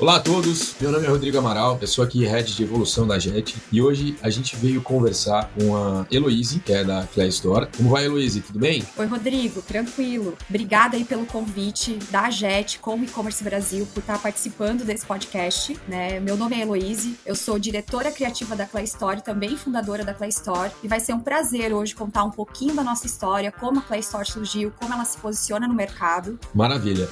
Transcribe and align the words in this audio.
Olá 0.00 0.14
a 0.14 0.20
todos, 0.20 0.76
meu 0.80 0.92
nome 0.92 1.06
é 1.06 1.08
Rodrigo 1.08 1.38
Amaral, 1.38 1.76
eu 1.80 1.88
sou 1.88 2.04
aqui 2.04 2.24
head 2.24 2.54
de 2.54 2.62
evolução 2.62 3.04
da 3.04 3.18
JET 3.18 3.56
e 3.72 3.82
hoje 3.82 4.16
a 4.22 4.30
gente 4.30 4.54
veio 4.54 4.80
conversar 4.80 5.50
com 5.58 5.76
a 5.76 6.06
Heloise, 6.08 6.60
que 6.60 6.72
é 6.72 6.84
da 6.84 7.04
Clay 7.12 7.26
Store. 7.30 7.66
Como 7.76 7.90
vai, 7.90 8.04
Heloise? 8.04 8.40
Tudo 8.40 8.60
bem? 8.60 8.86
Oi, 8.96 9.06
Rodrigo, 9.06 9.60
tranquilo. 9.60 10.38
Obrigada 10.48 10.96
aí 10.96 11.04
pelo 11.04 11.26
convite 11.26 11.98
da 12.12 12.30
JET 12.30 12.78
com 12.78 12.94
o 12.94 13.02
E-Commerce 13.02 13.42
Brasil 13.42 13.88
por 13.92 13.98
estar 13.98 14.22
participando 14.22 14.84
desse 14.84 15.04
podcast. 15.04 15.76
Né? 15.88 16.20
Meu 16.20 16.36
nome 16.36 16.54
é 16.54 16.60
Heloise, 16.60 17.18
eu 17.26 17.34
sou 17.34 17.58
diretora 17.58 18.12
criativa 18.12 18.54
da 18.54 18.66
Clay 18.66 18.84
Store, 18.84 19.20
também 19.20 19.56
fundadora 19.56 20.04
da 20.04 20.14
Clay 20.14 20.30
Store, 20.30 20.70
e 20.80 20.86
vai 20.86 21.00
ser 21.00 21.12
um 21.12 21.20
prazer 21.20 21.74
hoje 21.74 21.96
contar 21.96 22.22
um 22.22 22.30
pouquinho 22.30 22.72
da 22.72 22.84
nossa 22.84 23.04
história, 23.04 23.50
como 23.50 23.80
a 23.80 23.82
Clay 23.82 23.98
Store 23.98 24.30
surgiu, 24.30 24.72
como 24.78 24.94
ela 24.94 25.04
se 25.04 25.18
posiciona 25.18 25.66
no 25.66 25.74
mercado. 25.74 26.38
Maravilha. 26.54 27.08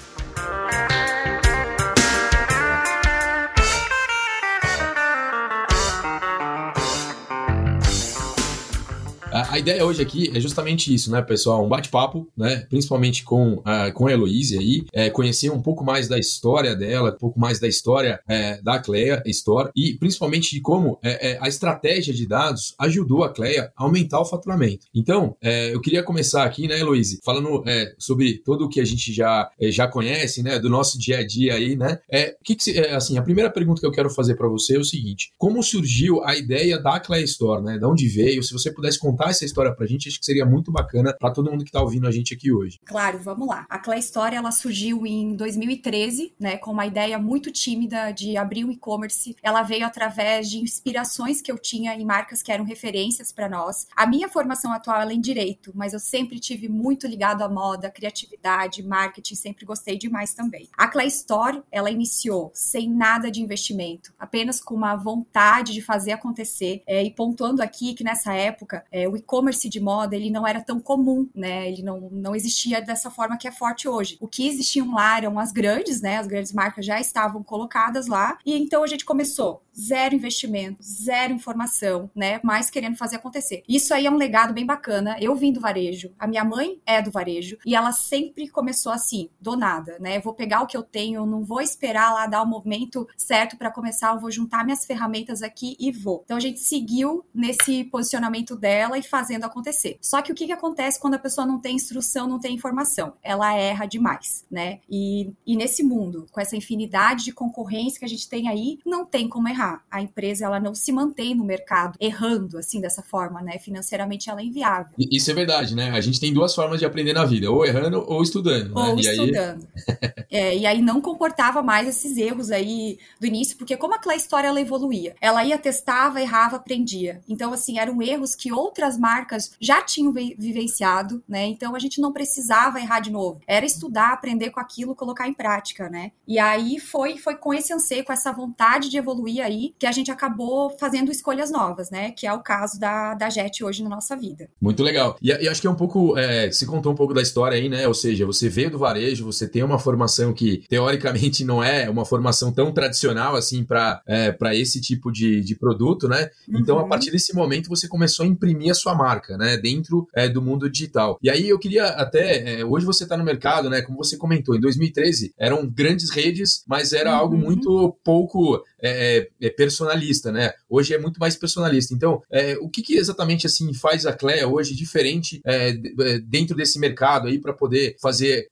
A, 9.48 9.58
ideia 9.58 9.84
hoje 9.84 10.00
aqui 10.00 10.30
é 10.34 10.40
justamente 10.40 10.92
isso, 10.94 11.10
né, 11.10 11.20
pessoal? 11.20 11.64
Um 11.64 11.68
bate-papo, 11.68 12.28
né? 12.36 12.66
Principalmente 12.68 13.24
com, 13.24 13.60
a, 13.64 13.90
com 13.90 14.06
a 14.06 14.12
Heloíse 14.12 14.58
aí, 14.58 14.84
é, 14.92 15.10
conhecer 15.10 15.50
um 15.50 15.60
pouco 15.60 15.84
mais 15.84 16.08
da 16.08 16.18
história 16.18 16.74
dela, 16.74 17.10
um 17.10 17.18
pouco 17.18 17.38
mais 17.38 17.58
da 17.58 17.68
história 17.68 18.20
é, 18.28 18.60
da 18.62 18.78
Cleia 18.78 19.22
Store 19.26 19.70
e 19.74 19.94
principalmente 19.94 20.50
de 20.50 20.60
como 20.60 20.98
é, 21.02 21.32
é 21.32 21.38
a 21.40 21.48
estratégia 21.48 22.14
de 22.14 22.26
dados 22.26 22.74
ajudou 22.78 23.24
a 23.24 23.32
Cleia 23.32 23.72
a 23.76 23.84
aumentar 23.84 24.20
o 24.20 24.24
faturamento. 24.24 24.86
Então, 24.94 25.36
é, 25.42 25.74
eu 25.74 25.80
queria 25.80 26.02
começar 26.02 26.44
aqui, 26.44 26.68
né, 26.68 26.78
Heloíse, 26.78 27.20
falando 27.24 27.62
é, 27.66 27.94
sobre 27.98 28.38
tudo 28.44 28.66
o 28.66 28.68
que 28.68 28.80
a 28.80 28.84
gente 28.84 29.12
já, 29.12 29.50
já 29.60 29.88
conhece, 29.88 30.42
né, 30.42 30.58
do 30.58 30.68
nosso 30.68 30.98
dia 30.98 31.18
a 31.18 31.26
dia 31.26 31.54
aí, 31.54 31.76
né? 31.76 31.98
É, 32.10 32.36
que 32.44 32.54
que, 32.54 32.78
assim, 32.78 33.18
a 33.18 33.22
primeira 33.22 33.50
pergunta 33.50 33.80
que 33.80 33.86
eu 33.86 33.92
quero 33.92 34.10
fazer 34.10 34.34
para 34.34 34.48
você 34.48 34.76
é 34.76 34.78
o 34.78 34.84
seguinte: 34.84 35.32
como 35.36 35.62
surgiu 35.62 36.22
a 36.24 36.36
ideia 36.36 36.78
da 36.78 36.98
Cleia 37.00 37.24
Store, 37.24 37.62
né? 37.62 37.78
De 37.78 37.84
onde 37.84 38.08
veio? 38.08 38.42
Se 38.42 38.52
você 38.52 38.70
pudesse 38.70 38.98
contar 38.98 39.26
contar 39.26 39.30
história 39.46 39.74
pra 39.74 39.86
gente, 39.86 40.08
acho 40.08 40.18
que 40.18 40.26
seria 40.26 40.44
muito 40.44 40.70
bacana 40.70 41.14
para 41.18 41.30
todo 41.30 41.50
mundo 41.50 41.64
que 41.64 41.72
tá 41.72 41.80
ouvindo 41.80 42.06
a 42.06 42.10
gente 42.10 42.34
aqui 42.34 42.52
hoje. 42.52 42.78
Claro, 42.84 43.18
vamos 43.18 43.48
lá. 43.48 43.66
A 43.68 43.78
Clay 43.78 44.00
Story, 44.00 44.36
ela 44.36 44.50
surgiu 44.50 45.06
em 45.06 45.34
2013, 45.34 46.34
né, 46.38 46.56
com 46.56 46.70
uma 46.70 46.86
ideia 46.86 47.18
muito 47.18 47.50
tímida 47.50 48.10
de 48.12 48.36
abrir 48.36 48.64
um 48.64 48.70
e-commerce. 48.70 49.36
Ela 49.42 49.62
veio 49.62 49.86
através 49.86 50.50
de 50.50 50.58
inspirações 50.58 51.40
que 51.40 51.50
eu 51.50 51.58
tinha 51.58 51.94
em 51.94 52.04
marcas 52.04 52.42
que 52.42 52.52
eram 52.52 52.64
referências 52.64 53.32
para 53.32 53.48
nós. 53.48 53.86
A 53.96 54.06
minha 54.06 54.28
formação 54.28 54.72
atual 54.72 55.00
é 55.02 55.12
em 55.12 55.20
direito, 55.20 55.72
mas 55.74 55.92
eu 55.92 56.00
sempre 56.00 56.38
tive 56.38 56.68
muito 56.68 57.06
ligado 57.06 57.42
à 57.42 57.48
moda, 57.48 57.90
criatividade, 57.90 58.82
marketing, 58.82 59.34
sempre 59.34 59.64
gostei 59.64 59.96
demais 59.96 60.34
também. 60.34 60.68
A 60.76 60.88
Clay 60.88 61.08
Store, 61.08 61.62
ela 61.70 61.90
iniciou 61.90 62.50
sem 62.54 62.90
nada 62.90 63.30
de 63.30 63.40
investimento, 63.40 64.12
apenas 64.18 64.60
com 64.60 64.74
uma 64.74 64.96
vontade 64.96 65.72
de 65.72 65.82
fazer 65.82 66.12
acontecer. 66.12 66.82
É, 66.86 67.02
e 67.02 67.10
pontuando 67.10 67.62
aqui 67.62 67.94
que 67.94 68.04
nessa 68.04 68.34
época, 68.34 68.84
é, 68.90 69.08
o 69.08 69.16
e-commerce 69.26 69.68
de 69.68 69.80
moda 69.80 70.14
ele 70.14 70.30
não 70.30 70.46
era 70.46 70.62
tão 70.62 70.78
comum, 70.78 71.28
né? 71.34 71.68
Ele 71.68 71.82
não, 71.82 72.08
não 72.10 72.34
existia 72.34 72.80
dessa 72.80 73.10
forma 73.10 73.36
que 73.36 73.48
é 73.48 73.52
forte 73.52 73.88
hoje. 73.88 74.16
O 74.20 74.28
que 74.28 74.46
existiam 74.46 74.94
lá 74.94 75.18
eram 75.18 75.38
as 75.38 75.52
grandes, 75.52 76.00
né? 76.00 76.18
As 76.18 76.26
grandes 76.26 76.52
marcas 76.52 76.86
já 76.86 77.00
estavam 77.00 77.42
colocadas 77.42 78.06
lá. 78.06 78.38
E 78.46 78.56
então 78.56 78.84
a 78.84 78.86
gente 78.86 79.04
começou 79.04 79.62
zero 79.78 80.14
investimento, 80.14 80.82
zero 80.82 81.32
informação, 81.32 82.10
né? 82.14 82.40
Mas 82.42 82.70
querendo 82.70 82.96
fazer 82.96 83.16
acontecer. 83.16 83.62
Isso 83.68 83.92
aí 83.92 84.06
é 84.06 84.10
um 84.10 84.16
legado 84.16 84.52
bem 84.52 84.64
bacana. 84.64 85.16
Eu 85.20 85.34
vim 85.34 85.52
do 85.52 85.60
varejo, 85.60 86.12
a 86.18 86.26
minha 86.26 86.44
mãe 86.44 86.80
é 86.86 87.02
do 87.02 87.10
varejo 87.10 87.58
e 87.64 87.74
ela 87.74 87.92
sempre 87.92 88.48
começou 88.48 88.92
assim, 88.92 89.28
do 89.40 89.56
nada, 89.56 89.98
né? 89.98 90.16
Eu 90.16 90.22
vou 90.22 90.34
pegar 90.34 90.62
o 90.62 90.66
que 90.66 90.76
eu 90.76 90.82
tenho, 90.82 91.26
não 91.26 91.44
vou 91.44 91.60
esperar 91.60 92.12
lá 92.12 92.26
dar 92.26 92.42
o 92.42 92.46
movimento 92.46 93.06
certo 93.16 93.56
para 93.56 93.70
começar, 93.70 94.14
eu 94.14 94.20
vou 94.20 94.30
juntar 94.30 94.64
minhas 94.64 94.84
ferramentas 94.84 95.42
aqui 95.42 95.76
e 95.78 95.92
vou. 95.92 96.22
Então 96.24 96.36
a 96.36 96.40
gente 96.40 96.60
seguiu 96.60 97.24
nesse 97.34 97.84
posicionamento 97.84 98.56
dela 98.56 98.98
e 98.98 99.02
fazendo 99.02 99.44
acontecer. 99.44 99.98
Só 100.00 100.22
que 100.22 100.32
o 100.32 100.34
que, 100.34 100.46
que 100.46 100.52
acontece 100.52 101.00
quando 101.00 101.14
a 101.14 101.18
pessoa 101.18 101.46
não 101.46 101.58
tem 101.58 101.76
instrução, 101.76 102.26
não 102.26 102.38
tem 102.38 102.54
informação? 102.54 103.14
Ela 103.22 103.54
erra 103.54 103.86
demais, 103.86 104.44
né? 104.50 104.80
E, 104.88 105.32
e 105.46 105.56
nesse 105.56 105.82
mundo, 105.82 106.26
com 106.30 106.40
essa 106.40 106.56
infinidade 106.56 107.24
de 107.24 107.32
concorrência 107.32 107.98
que 107.98 108.04
a 108.04 108.08
gente 108.08 108.28
tem 108.28 108.48
aí, 108.48 108.78
não 108.84 109.04
tem 109.04 109.28
como 109.28 109.48
errar. 109.48 109.65
A 109.90 110.02
empresa, 110.02 110.46
ela 110.46 110.60
não 110.60 110.74
se 110.74 110.92
mantém 110.92 111.34
no 111.34 111.44
mercado 111.44 111.96
errando, 112.00 112.58
assim, 112.58 112.80
dessa 112.80 113.02
forma, 113.02 113.40
né? 113.42 113.58
Financeiramente, 113.58 114.30
ela 114.30 114.40
é 114.40 114.44
inviável. 114.44 114.92
Isso 114.98 115.30
é 115.30 115.34
verdade, 115.34 115.74
né? 115.74 115.90
A 115.90 116.00
gente 116.00 116.20
tem 116.20 116.32
duas 116.32 116.54
formas 116.54 116.80
de 116.80 116.86
aprender 116.86 117.12
na 117.12 117.24
vida, 117.24 117.50
ou 117.50 117.64
errando 117.64 118.04
ou 118.06 118.22
estudando. 118.22 118.74
Né? 118.74 118.80
Ou 118.80 118.98
e 118.98 119.00
estudando. 119.00 119.68
Aí... 119.88 120.26
é, 120.30 120.56
e 120.56 120.66
aí 120.66 120.80
não 120.82 121.00
comportava 121.00 121.62
mais 121.62 121.88
esses 121.88 122.16
erros 122.16 122.50
aí 122.50 122.98
do 123.20 123.26
início, 123.26 123.56
porque 123.56 123.76
como 123.76 123.94
aquela 123.94 124.14
história 124.14 124.48
ela 124.48 124.60
evoluía? 124.60 125.14
Ela 125.20 125.44
ia, 125.44 125.58
testava, 125.58 126.20
errava, 126.20 126.56
aprendia. 126.56 127.20
Então, 127.28 127.52
assim, 127.52 127.78
eram 127.78 128.00
erros 128.02 128.34
que 128.34 128.52
outras 128.52 128.98
marcas 128.98 129.52
já 129.60 129.82
tinham 129.82 130.12
vivenciado, 130.12 131.22
né? 131.28 131.46
Então 131.46 131.74
a 131.74 131.78
gente 131.78 132.00
não 132.00 132.12
precisava 132.12 132.80
errar 132.80 133.00
de 133.00 133.10
novo. 133.10 133.40
Era 133.46 133.66
estudar, 133.66 134.12
aprender 134.12 134.50
com 134.50 134.60
aquilo, 134.60 134.94
colocar 134.94 135.28
em 135.28 135.34
prática, 135.34 135.88
né? 135.88 136.12
E 136.26 136.38
aí 136.38 136.78
foi 136.78 137.16
foi 137.18 137.36
com 137.36 137.52
esse 137.52 137.72
anseio, 137.72 138.04
com 138.04 138.12
essa 138.12 138.32
vontade 138.32 138.88
de 138.88 138.96
evoluir 138.96 139.44
aí, 139.44 139.55
que 139.78 139.86
a 139.86 139.92
gente 139.92 140.10
acabou 140.10 140.70
fazendo 140.78 141.10
escolhas 141.10 141.50
novas, 141.50 141.90
né? 141.90 142.12
Que 142.12 142.26
é 142.26 142.32
o 142.32 142.42
caso 142.42 142.78
da, 142.78 143.14
da 143.14 143.30
JET 143.30 143.64
hoje 143.64 143.82
na 143.82 143.88
nossa 143.88 144.16
vida. 144.16 144.48
Muito 144.60 144.82
legal. 144.82 145.16
E, 145.20 145.28
e 145.30 145.48
acho 145.48 145.60
que 145.60 145.66
é 145.66 145.70
um 145.70 145.76
pouco, 145.76 146.16
é, 146.18 146.50
se 146.50 146.66
contou 146.66 146.92
um 146.92 146.96
pouco 146.96 147.14
da 147.14 147.22
história 147.22 147.56
aí, 147.56 147.68
né? 147.68 147.86
Ou 147.86 147.94
seja, 147.94 148.26
você 148.26 148.48
veio 148.48 148.70
do 148.70 148.78
varejo, 148.78 149.24
você 149.24 149.48
tem 149.48 149.62
uma 149.62 149.78
formação 149.78 150.32
que 150.32 150.64
teoricamente 150.68 151.44
não 151.44 151.62
é 151.62 151.88
uma 151.88 152.04
formação 152.04 152.52
tão 152.52 152.72
tradicional 152.72 153.36
assim 153.36 153.64
para 153.64 154.02
é, 154.06 154.36
esse 154.54 154.80
tipo 154.80 155.10
de, 155.10 155.40
de 155.40 155.54
produto, 155.56 156.08
né? 156.08 156.30
Então, 156.48 156.76
uhum. 156.76 156.84
a 156.84 156.88
partir 156.88 157.10
desse 157.10 157.34
momento, 157.34 157.68
você 157.68 157.88
começou 157.88 158.24
a 158.24 158.28
imprimir 158.28 158.70
a 158.70 158.74
sua 158.74 158.94
marca, 158.94 159.36
né, 159.36 159.56
dentro 159.56 160.06
é, 160.14 160.28
do 160.28 160.42
mundo 160.42 160.70
digital. 160.70 161.18
E 161.22 161.30
aí 161.30 161.48
eu 161.48 161.58
queria 161.58 161.86
até, 161.86 162.60
é, 162.60 162.64
hoje 162.64 162.86
você 162.86 163.04
está 163.04 163.16
no 163.16 163.24
mercado, 163.24 163.68
né, 163.68 163.82
como 163.82 163.98
você 163.98 164.16
comentou, 164.16 164.56
em 164.56 164.60
2013 164.60 165.34
eram 165.38 165.66
grandes 165.68 166.10
redes, 166.10 166.64
mas 166.66 166.92
era 166.92 167.10
uhum. 167.10 167.16
algo 167.16 167.36
muito 167.36 167.96
pouco 168.04 168.62
é, 168.82 169.28
é, 169.40 169.45
personalista, 169.50 170.32
né? 170.32 170.52
Hoje 170.68 170.94
é 170.94 170.98
muito 170.98 171.18
mais 171.18 171.36
personalista. 171.36 171.94
Então, 171.94 172.22
é, 172.30 172.56
o 172.60 172.68
que, 172.68 172.82
que, 172.82 172.96
exatamente 172.96 173.46
assim 173.46 173.72
faz 173.74 174.06
a 174.06 174.12
Clea 174.12 174.48
hoje 174.48 174.74
diferente 174.74 175.40
é, 175.44 175.70
é 175.70 176.18
dentro 176.18 176.56
desse 176.56 176.78
mercado 176.78 177.28
aí 177.28 177.38
para 177.38 177.52
poder 177.52 177.96
fazer 178.00 178.48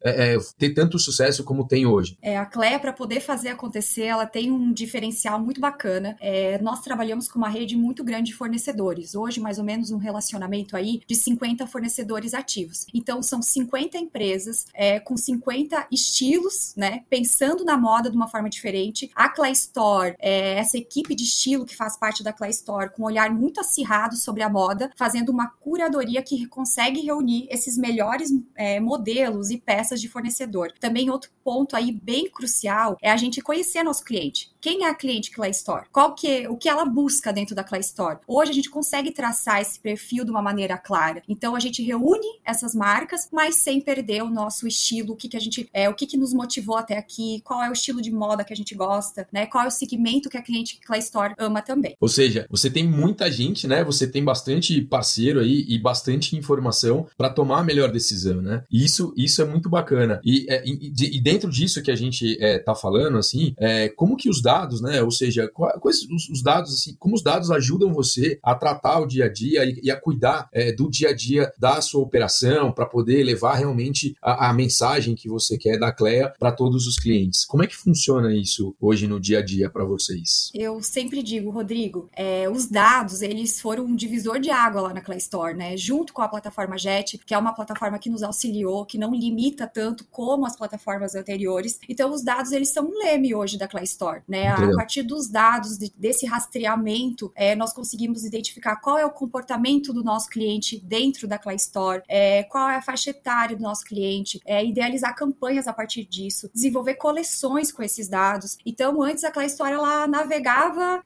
ter 0.58 0.70
tanto 0.70 0.98
sucesso 0.98 1.44
como 1.44 1.66
tem 1.66 1.86
hoje? 1.86 2.16
É, 2.22 2.36
a 2.36 2.46
Clea 2.46 2.78
para 2.78 2.92
poder 2.92 3.20
fazer 3.20 3.48
acontecer, 3.48 4.04
ela 4.04 4.26
tem 4.26 4.50
um 4.50 4.72
diferencial 4.72 5.38
muito 5.38 5.60
bacana. 5.60 6.16
nós 6.62 6.80
trabalhamos 6.80 7.28
com 7.28 7.38
uma 7.38 7.48
rede 7.48 7.76
muito 7.76 8.04
grande 8.04 8.30
de 8.30 8.36
fornecedores. 8.36 9.14
Hoje, 9.14 9.40
mais 9.40 9.58
ou 9.58 9.64
menos 9.64 9.90
um 9.90 9.98
relacionamento 9.98 10.76
aí 10.76 11.00
de 11.06 11.14
50 11.14 11.66
fornecedores 11.66 12.34
ativos. 12.34 12.86
Então, 12.94 13.22
são 13.22 13.42
50 13.42 13.98
empresas 13.98 14.66
com 15.04 15.16
50 15.16 15.86
estilos, 15.90 16.74
né? 16.76 17.02
Pensando 17.08 17.64
na 17.64 17.76
moda 17.76 18.10
de 18.10 18.16
uma 18.16 18.28
forma 18.28 18.48
diferente. 18.48 19.10
A 19.14 19.28
Clea 19.28 19.52
Store 19.52 20.14
é, 20.18 20.58
essa 20.58 20.78
equipe 20.84 21.14
de 21.14 21.24
estilo 21.24 21.64
que 21.64 21.76
faz 21.76 21.96
parte 21.96 22.22
da 22.22 22.32
Clay 22.32 22.50
Store, 22.50 22.90
com 22.90 23.02
um 23.02 23.06
olhar 23.06 23.30
muito 23.30 23.60
acirrado 23.60 24.16
sobre 24.16 24.42
a 24.42 24.48
moda, 24.48 24.90
fazendo 24.96 25.30
uma 25.30 25.48
curadoria 25.48 26.22
que 26.22 26.46
consegue 26.46 27.00
reunir 27.00 27.46
esses 27.50 27.76
melhores 27.76 28.30
é, 28.54 28.78
modelos 28.78 29.50
e 29.50 29.58
peças 29.58 30.00
de 30.00 30.08
fornecedor. 30.08 30.72
Também 30.78 31.10
outro 31.10 31.30
ponto 31.42 31.74
aí 31.76 31.90
bem 31.90 32.30
crucial 32.30 32.96
é 33.02 33.10
a 33.10 33.16
gente 33.16 33.40
conhecer 33.40 33.82
nosso 33.82 34.04
cliente. 34.04 34.54
Quem 34.60 34.84
é 34.84 34.88
a 34.88 34.94
cliente 34.94 35.30
Clay 35.30 35.50
Store? 35.50 35.86
Qual 35.92 36.14
que 36.14 36.48
o 36.48 36.56
que 36.56 36.70
ela 36.70 36.86
busca 36.86 37.30
dentro 37.30 37.54
da 37.54 37.62
Clay 37.62 37.82
Store? 37.82 38.20
Hoje 38.26 38.50
a 38.50 38.54
gente 38.54 38.70
consegue 38.70 39.10
traçar 39.10 39.60
esse 39.60 39.78
perfil 39.78 40.24
de 40.24 40.30
uma 40.30 40.40
maneira 40.40 40.78
clara. 40.78 41.22
Então 41.28 41.54
a 41.54 41.60
gente 41.60 41.82
reúne 41.82 42.40
essas 42.42 42.74
marcas, 42.74 43.28
mas 43.30 43.56
sem 43.56 43.78
perder 43.78 44.22
o 44.22 44.30
nosso 44.30 44.66
estilo, 44.66 45.12
o 45.12 45.16
que, 45.16 45.28
que 45.28 45.36
a 45.36 45.40
gente 45.40 45.68
é, 45.72 45.86
o 45.86 45.94
que, 45.94 46.06
que 46.06 46.16
nos 46.16 46.32
motivou 46.32 46.78
até 46.78 46.96
aqui, 46.96 47.42
qual 47.44 47.62
é 47.62 47.68
o 47.68 47.74
estilo 47.74 48.00
de 48.00 48.10
moda 48.10 48.42
que 48.42 48.54
a 48.54 48.56
gente 48.56 48.74
gosta, 48.74 49.28
né? 49.30 49.44
Qual 49.44 49.62
é 49.62 49.66
o 49.66 49.70
segmento 49.70 50.30
que 50.30 50.38
a 50.38 50.42
cliente 50.42 50.63
Clay 50.84 51.00
Store 51.00 51.34
ama 51.38 51.60
também. 51.60 51.96
Ou 52.00 52.08
seja, 52.08 52.46
você 52.50 52.70
tem 52.70 52.86
muita 52.86 53.30
gente, 53.30 53.66
né? 53.66 53.82
Você 53.84 54.06
tem 54.06 54.24
bastante 54.24 54.80
parceiro 54.82 55.40
aí 55.40 55.64
e 55.68 55.78
bastante 55.78 56.36
informação 56.36 57.06
para 57.16 57.30
tomar 57.30 57.60
a 57.60 57.64
melhor 57.64 57.90
decisão, 57.90 58.40
né? 58.40 58.64
Isso, 58.70 59.12
isso 59.16 59.42
é 59.42 59.44
muito 59.44 59.68
bacana. 59.68 60.20
E, 60.24 60.46
é, 60.48 60.62
e, 60.64 60.92
e 61.16 61.20
dentro 61.20 61.50
disso 61.50 61.82
que 61.82 61.90
a 61.90 61.96
gente 61.96 62.36
é, 62.40 62.58
tá 62.58 62.74
falando, 62.74 63.18
assim, 63.18 63.54
é, 63.58 63.88
como 63.88 64.16
que 64.16 64.28
os 64.28 64.40
dados, 64.40 64.80
né? 64.80 65.02
Ou 65.02 65.10
seja, 65.10 65.48
quais 65.48 66.02
os, 66.10 66.28
os, 66.28 66.42
dados, 66.42 66.74
assim, 66.74 66.94
como 66.98 67.14
os 67.14 67.22
dados 67.22 67.50
ajudam 67.50 67.92
você 67.92 68.38
a 68.42 68.54
tratar 68.54 69.00
o 69.00 69.06
dia 69.06 69.26
a 69.26 69.32
dia 69.32 69.64
e, 69.64 69.80
e 69.84 69.90
a 69.90 70.00
cuidar 70.00 70.48
é, 70.52 70.72
do 70.72 70.88
dia 70.88 71.10
a 71.10 71.14
dia 71.14 71.52
da 71.58 71.80
sua 71.80 72.02
operação 72.02 72.72
para 72.72 72.86
poder 72.86 73.22
levar 73.24 73.54
realmente 73.54 74.14
a, 74.22 74.50
a, 74.50 74.52
mensagem 74.52 75.14
que 75.14 75.28
você 75.28 75.58
quer 75.58 75.78
da 75.78 75.92
Cleia 75.92 76.32
para 76.38 76.52
todos 76.52 76.86
os 76.86 76.96
clientes. 76.96 77.44
Como 77.44 77.62
é 77.62 77.66
que 77.66 77.76
funciona 77.76 78.34
isso 78.34 78.74
hoje 78.80 79.06
no 79.06 79.18
dia 79.18 79.38
a 79.38 79.42
dia 79.42 79.68
para 79.68 79.84
você? 79.84 79.94
vocês? 79.94 80.50
Eu 80.54 80.80
sempre 80.80 81.20
digo, 81.20 81.50
Rodrigo, 81.50 82.08
é, 82.12 82.48
os 82.48 82.66
dados, 82.66 83.22
eles 83.22 83.60
foram 83.60 83.86
um 83.86 83.96
divisor 83.96 84.38
de 84.38 84.50
água 84.50 84.82
lá 84.82 84.94
na 84.94 85.00
Clay 85.00 85.18
Store, 85.18 85.52
né? 85.52 85.76
Junto 85.76 86.12
com 86.12 86.22
a 86.22 86.28
plataforma 86.28 86.78
JET, 86.78 87.18
que 87.18 87.34
é 87.34 87.38
uma 87.38 87.52
plataforma 87.52 87.98
que 87.98 88.08
nos 88.08 88.22
auxiliou, 88.22 88.86
que 88.86 88.96
não 88.96 89.12
limita 89.12 89.66
tanto 89.66 90.04
como 90.12 90.46
as 90.46 90.54
plataformas 90.54 91.16
anteriores. 91.16 91.80
Então, 91.88 92.12
os 92.12 92.22
dados, 92.22 92.52
eles 92.52 92.72
são 92.72 92.86
um 92.86 92.98
leme 92.98 93.34
hoje 93.34 93.58
da 93.58 93.66
Clay 93.66 93.82
Store, 93.82 94.22
né? 94.28 94.46
A 94.46 94.76
partir 94.76 95.02
dos 95.02 95.28
dados, 95.28 95.76
de, 95.76 95.92
desse 95.96 96.24
rastreamento, 96.24 97.32
é, 97.34 97.56
nós 97.56 97.72
conseguimos 97.72 98.24
identificar 98.24 98.76
qual 98.76 98.96
é 98.96 99.04
o 99.04 99.10
comportamento 99.10 99.92
do 99.92 100.04
nosso 100.04 100.28
cliente 100.28 100.78
dentro 100.78 101.26
da 101.26 101.36
Clay 101.36 101.56
Store, 101.56 102.02
é, 102.08 102.44
qual 102.44 102.68
é 102.68 102.76
a 102.76 102.82
faixa 102.82 103.10
etária 103.10 103.56
do 103.56 103.62
nosso 103.62 103.84
cliente, 103.84 104.40
é, 104.46 104.64
idealizar 104.64 105.16
campanhas 105.16 105.66
a 105.66 105.72
partir 105.72 106.04
disso, 106.04 106.48
desenvolver 106.54 106.94
coleções 106.94 107.72
com 107.72 107.82
esses 107.82 108.08
dados. 108.08 108.56
Então, 108.64 109.02
antes 109.02 109.24
a 109.24 109.32
Clay 109.32 109.48
Store, 109.48 109.72
ela 109.72 110.06
navegava 110.06 110.43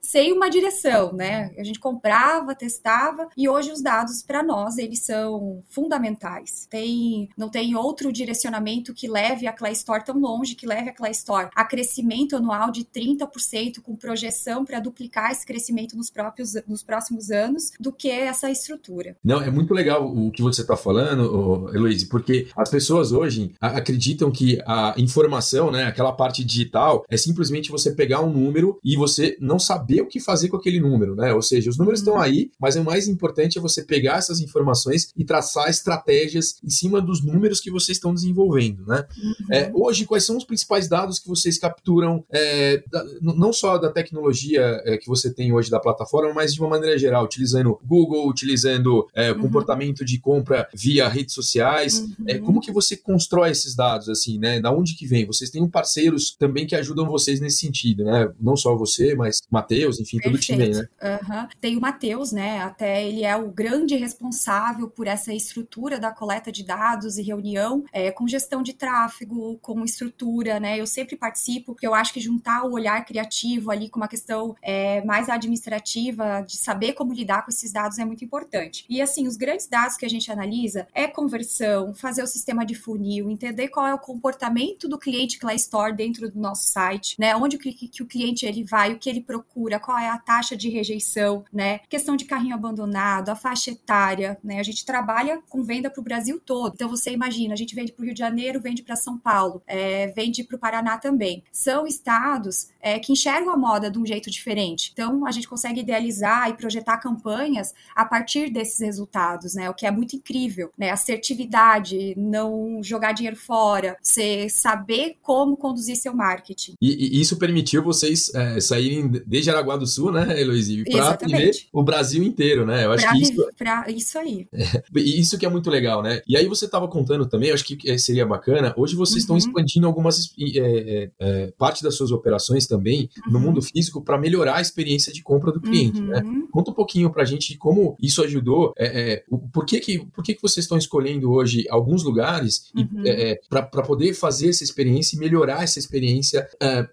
sem 0.00 0.32
uma 0.32 0.50
direção, 0.50 1.12
né? 1.12 1.52
A 1.58 1.64
gente 1.64 1.78
comprava, 1.78 2.54
testava, 2.54 3.28
e 3.36 3.48
hoje 3.48 3.70
os 3.70 3.82
dados, 3.82 4.22
para 4.22 4.42
nós, 4.42 4.78
eles 4.78 5.00
são 5.00 5.62
fundamentais. 5.68 6.66
Tem, 6.70 7.28
não 7.36 7.48
tem 7.48 7.74
outro 7.74 8.12
direcionamento 8.12 8.94
que 8.94 9.08
leve 9.08 9.46
a 9.46 9.52
Clay 9.52 9.72
Store 9.72 10.04
tão 10.04 10.18
longe, 10.18 10.54
que 10.54 10.66
leve 10.66 10.90
a 10.90 10.94
Clay 10.94 11.12
Store 11.12 11.48
a 11.54 11.64
crescimento 11.64 12.36
anual 12.36 12.70
de 12.70 12.84
30%, 12.84 13.80
com 13.82 13.96
projeção 13.96 14.64
para 14.64 14.80
duplicar 14.80 15.30
esse 15.30 15.46
crescimento 15.46 15.96
nos, 15.96 16.10
próprios, 16.10 16.54
nos 16.66 16.82
próximos 16.82 17.30
anos, 17.30 17.70
do 17.78 17.92
que 17.92 18.10
essa 18.10 18.50
estrutura. 18.50 19.16
Não, 19.22 19.40
é 19.40 19.50
muito 19.50 19.72
legal 19.72 20.06
o 20.06 20.30
que 20.30 20.42
você 20.42 20.62
está 20.62 20.76
falando, 20.76 21.70
Heloíse, 21.74 22.08
porque 22.08 22.48
as 22.56 22.70
pessoas 22.70 23.12
hoje 23.12 23.54
acreditam 23.60 24.30
que 24.30 24.60
a 24.66 24.94
informação, 24.96 25.70
né, 25.70 25.84
aquela 25.84 26.12
parte 26.12 26.44
digital, 26.44 27.04
é 27.08 27.16
simplesmente 27.16 27.70
você 27.70 27.92
pegar 27.92 28.20
um 28.20 28.30
número 28.30 28.78
e 28.82 28.96
você 28.96 29.27
não 29.40 29.58
saber 29.58 30.00
o 30.02 30.06
que 30.06 30.20
fazer 30.20 30.48
com 30.48 30.56
aquele 30.56 30.80
número, 30.80 31.14
né? 31.14 31.32
Ou 31.32 31.42
seja, 31.42 31.70
os 31.70 31.78
números 31.78 32.00
uhum. 32.00 32.06
estão 32.06 32.20
aí, 32.20 32.50
mas 32.58 32.76
o 32.76 32.84
mais 32.84 33.08
importante 33.08 33.58
é 33.58 33.60
você 33.60 33.82
pegar 33.82 34.18
essas 34.18 34.40
informações 34.40 35.12
e 35.16 35.24
traçar 35.24 35.68
estratégias 35.68 36.56
em 36.62 36.70
cima 36.70 37.00
dos 37.00 37.24
números 37.24 37.60
que 37.60 37.70
vocês 37.70 37.96
estão 37.96 38.14
desenvolvendo, 38.14 38.86
né? 38.86 39.06
Uhum. 39.22 39.34
É, 39.50 39.70
hoje, 39.74 40.04
quais 40.04 40.24
são 40.24 40.36
os 40.36 40.44
principais 40.44 40.88
dados 40.88 41.18
que 41.18 41.28
vocês 41.28 41.58
capturam, 41.58 42.24
é, 42.30 42.82
da, 42.90 43.04
não 43.20 43.52
só 43.52 43.78
da 43.78 43.90
tecnologia 43.90 44.80
é, 44.84 44.96
que 44.96 45.06
você 45.06 45.32
tem 45.32 45.52
hoje 45.52 45.70
da 45.70 45.80
plataforma, 45.80 46.32
mas 46.32 46.54
de 46.54 46.60
uma 46.60 46.68
maneira 46.68 46.98
geral, 46.98 47.24
utilizando 47.24 47.78
Google, 47.84 48.28
utilizando 48.28 49.06
é, 49.14 49.32
uhum. 49.32 49.40
comportamento 49.40 50.04
de 50.04 50.18
compra 50.18 50.68
via 50.74 51.08
redes 51.08 51.34
sociais. 51.34 52.04
É, 52.26 52.36
uhum. 52.36 52.42
como 52.42 52.60
que 52.60 52.72
você 52.72 52.96
constrói 52.96 53.50
esses 53.50 53.74
dados, 53.74 54.08
assim, 54.08 54.38
né? 54.38 54.60
Da 54.60 54.70
onde 54.70 54.94
que 54.94 55.06
vem? 55.06 55.26
Vocês 55.26 55.50
têm 55.50 55.66
parceiros 55.68 56.34
também 56.38 56.66
que 56.66 56.74
ajudam 56.74 57.06
vocês 57.06 57.40
nesse 57.40 57.58
sentido, 57.58 58.04
né? 58.04 58.30
Não 58.40 58.56
só 58.56 58.76
você, 58.76 59.14
mas 59.18 59.40
Matheus, 59.50 60.00
enfim, 60.00 60.18
Perfeito. 60.18 60.24
todo 60.24 60.34
o 60.36 60.40
time, 60.40 60.68
né? 60.68 60.88
Uhum. 61.02 61.48
Tem 61.60 61.76
o 61.76 61.80
Matheus, 61.80 62.32
né? 62.32 62.62
Até 62.62 63.06
ele 63.06 63.24
é 63.24 63.36
o 63.36 63.50
grande 63.50 63.96
responsável 63.96 64.88
por 64.88 65.06
essa 65.06 65.32
estrutura 65.32 65.98
da 65.98 66.10
coleta 66.10 66.50
de 66.50 66.64
dados 66.64 67.18
e 67.18 67.22
reunião 67.22 67.84
é, 67.92 68.10
com 68.10 68.26
gestão 68.26 68.62
de 68.62 68.72
tráfego, 68.72 69.58
com 69.60 69.84
estrutura, 69.84 70.60
né? 70.60 70.78
Eu 70.80 70.86
sempre 70.86 71.16
participo, 71.16 71.72
porque 71.72 71.86
eu 71.86 71.94
acho 71.94 72.12
que 72.12 72.20
juntar 72.20 72.64
o 72.64 72.72
olhar 72.72 73.04
criativo 73.04 73.70
ali 73.70 73.88
com 73.88 74.00
uma 74.00 74.08
questão 74.08 74.54
é, 74.62 75.04
mais 75.04 75.28
administrativa, 75.28 76.42
de 76.46 76.56
saber 76.56 76.92
como 76.92 77.12
lidar 77.12 77.44
com 77.44 77.50
esses 77.50 77.72
dados 77.72 77.98
é 77.98 78.04
muito 78.04 78.24
importante. 78.24 78.84
E 78.88 79.02
assim, 79.02 79.26
os 79.26 79.36
grandes 79.36 79.66
dados 79.66 79.96
que 79.96 80.06
a 80.06 80.10
gente 80.10 80.30
analisa 80.30 80.86
é 80.94 81.06
conversão, 81.06 81.92
fazer 81.94 82.22
o 82.22 82.26
sistema 82.26 82.64
de 82.64 82.74
funil, 82.74 83.30
entender 83.30 83.68
qual 83.68 83.86
é 83.86 83.94
o 83.94 83.98
comportamento 83.98 84.88
do 84.88 84.98
cliente 84.98 85.38
Clay 85.38 85.56
Store 85.56 85.94
dentro 85.94 86.30
do 86.30 86.38
nosso 86.38 86.68
site, 86.68 87.16
né? 87.18 87.34
Onde 87.36 87.58
que, 87.58 87.72
que 87.72 88.02
o 88.02 88.06
cliente 88.06 88.46
ele 88.46 88.64
vai, 88.64 88.92
o 88.92 88.98
que 88.98 89.07
ele 89.08 89.20
procura, 89.20 89.78
qual 89.78 89.98
é 89.98 90.08
a 90.08 90.18
taxa 90.18 90.56
de 90.56 90.68
rejeição, 90.68 91.44
né? 91.52 91.80
Questão 91.88 92.16
de 92.16 92.24
carrinho 92.24 92.54
abandonado, 92.54 93.30
a 93.30 93.36
faixa 93.36 93.70
etária, 93.70 94.38
né? 94.42 94.58
A 94.58 94.62
gente 94.62 94.84
trabalha 94.84 95.40
com 95.48 95.62
venda 95.62 95.90
para 95.90 96.00
o 96.00 96.04
Brasil 96.04 96.40
todo. 96.44 96.74
Então 96.74 96.88
você 96.88 97.10
imagina, 97.10 97.54
a 97.54 97.56
gente 97.56 97.74
vende 97.74 97.92
para 97.92 98.02
o 98.02 98.04
Rio 98.04 98.14
de 98.14 98.20
Janeiro, 98.20 98.60
vende 98.60 98.82
para 98.82 98.96
São 98.96 99.18
Paulo, 99.18 99.62
é, 99.66 100.08
vende 100.08 100.44
para 100.44 100.56
o 100.56 100.58
Paraná 100.58 100.98
também. 100.98 101.42
São 101.52 101.86
estados 101.86 102.68
é, 102.80 102.98
que 102.98 103.12
enxergam 103.12 103.52
a 103.52 103.56
moda 103.56 103.90
de 103.90 103.98
um 103.98 104.06
jeito 104.06 104.30
diferente. 104.30 104.90
Então 104.92 105.26
a 105.26 105.30
gente 105.30 105.48
consegue 105.48 105.80
idealizar 105.80 106.50
e 106.50 106.54
projetar 106.54 106.98
campanhas 106.98 107.74
a 107.94 108.04
partir 108.04 108.50
desses 108.50 108.78
resultados, 108.80 109.54
né? 109.54 109.68
O 109.70 109.74
que 109.74 109.86
é 109.86 109.90
muito 109.90 110.16
incrível, 110.16 110.70
né? 110.76 110.90
Assertividade, 110.90 112.14
não 112.16 112.82
jogar 112.82 113.12
dinheiro 113.12 113.36
fora, 113.36 113.96
você 114.02 114.48
saber 114.48 115.16
como 115.22 115.56
conduzir 115.56 115.96
seu 115.96 116.14
marketing. 116.14 116.74
E, 116.80 117.18
e 117.18 117.20
isso 117.20 117.36
permitiu 117.38 117.82
vocês 117.82 118.32
é, 118.34 118.60
saírem 118.60 118.97
desde 119.06 119.50
Araguá 119.50 119.76
do 119.76 119.86
Sul, 119.86 120.10
né, 120.12 120.40
Heloísa? 120.40 120.72
Para 120.90 121.10
atender 121.10 121.52
o 121.72 121.82
Brasil 121.82 122.22
inteiro, 122.22 122.66
né? 122.66 122.84
Eu 122.84 122.92
acho 122.92 123.04
pra 123.04 123.12
que 123.12 123.22
isso... 123.22 123.48
Pra 123.56 123.90
isso 123.90 124.18
aí. 124.18 124.46
É, 124.52 124.82
isso 124.94 125.38
que 125.38 125.46
é 125.46 125.48
muito 125.48 125.70
legal, 125.70 126.02
né? 126.02 126.20
E 126.26 126.36
aí 126.36 126.46
você 126.46 126.64
estava 126.64 126.88
contando 126.88 127.26
também, 127.26 127.50
acho 127.50 127.64
que 127.64 127.78
é, 127.90 127.98
seria 127.98 128.26
bacana, 128.26 128.74
hoje 128.76 128.94
vocês 128.94 129.22
estão 129.22 129.34
uhum. 129.34 129.38
expandindo 129.38 129.86
algumas 129.86 130.32
é, 130.38 130.58
é, 130.58 131.10
é, 131.18 131.52
parte 131.58 131.82
das 131.82 131.94
suas 131.94 132.10
operações 132.10 132.66
também 132.66 133.08
uhum. 133.26 133.32
no 133.32 133.40
mundo 133.40 133.62
físico 133.62 134.02
para 134.02 134.18
melhorar 134.18 134.56
a 134.56 134.60
experiência 134.60 135.12
de 135.12 135.22
compra 135.22 135.52
do 135.52 135.60
cliente, 135.60 136.00
né? 136.00 136.22
uhum. 136.22 136.40
né? 136.40 136.46
Conta 136.50 136.70
um 136.70 136.74
pouquinho 136.74 137.10
para 137.10 137.22
a 137.22 137.26
gente 137.26 137.56
como 137.56 137.96
isso 138.00 138.22
ajudou, 138.22 138.72
é, 138.78 139.24
por, 139.52 139.64
que, 139.64 139.80
que, 139.80 139.98
por 140.06 140.24
que, 140.24 140.34
que 140.34 140.42
vocês 140.42 140.64
estão 140.64 140.78
escolhendo 140.78 141.30
hoje 141.30 141.64
alguns 141.70 142.02
lugares 142.02 142.70
uhum. 142.76 143.02
para 143.48 143.82
poder 143.82 144.14
fazer 144.14 144.48
essa 144.50 144.64
experiência 144.64 145.16
e 145.16 145.18
melhorar 145.18 145.62
essa 145.62 145.78
experiência 145.78 146.48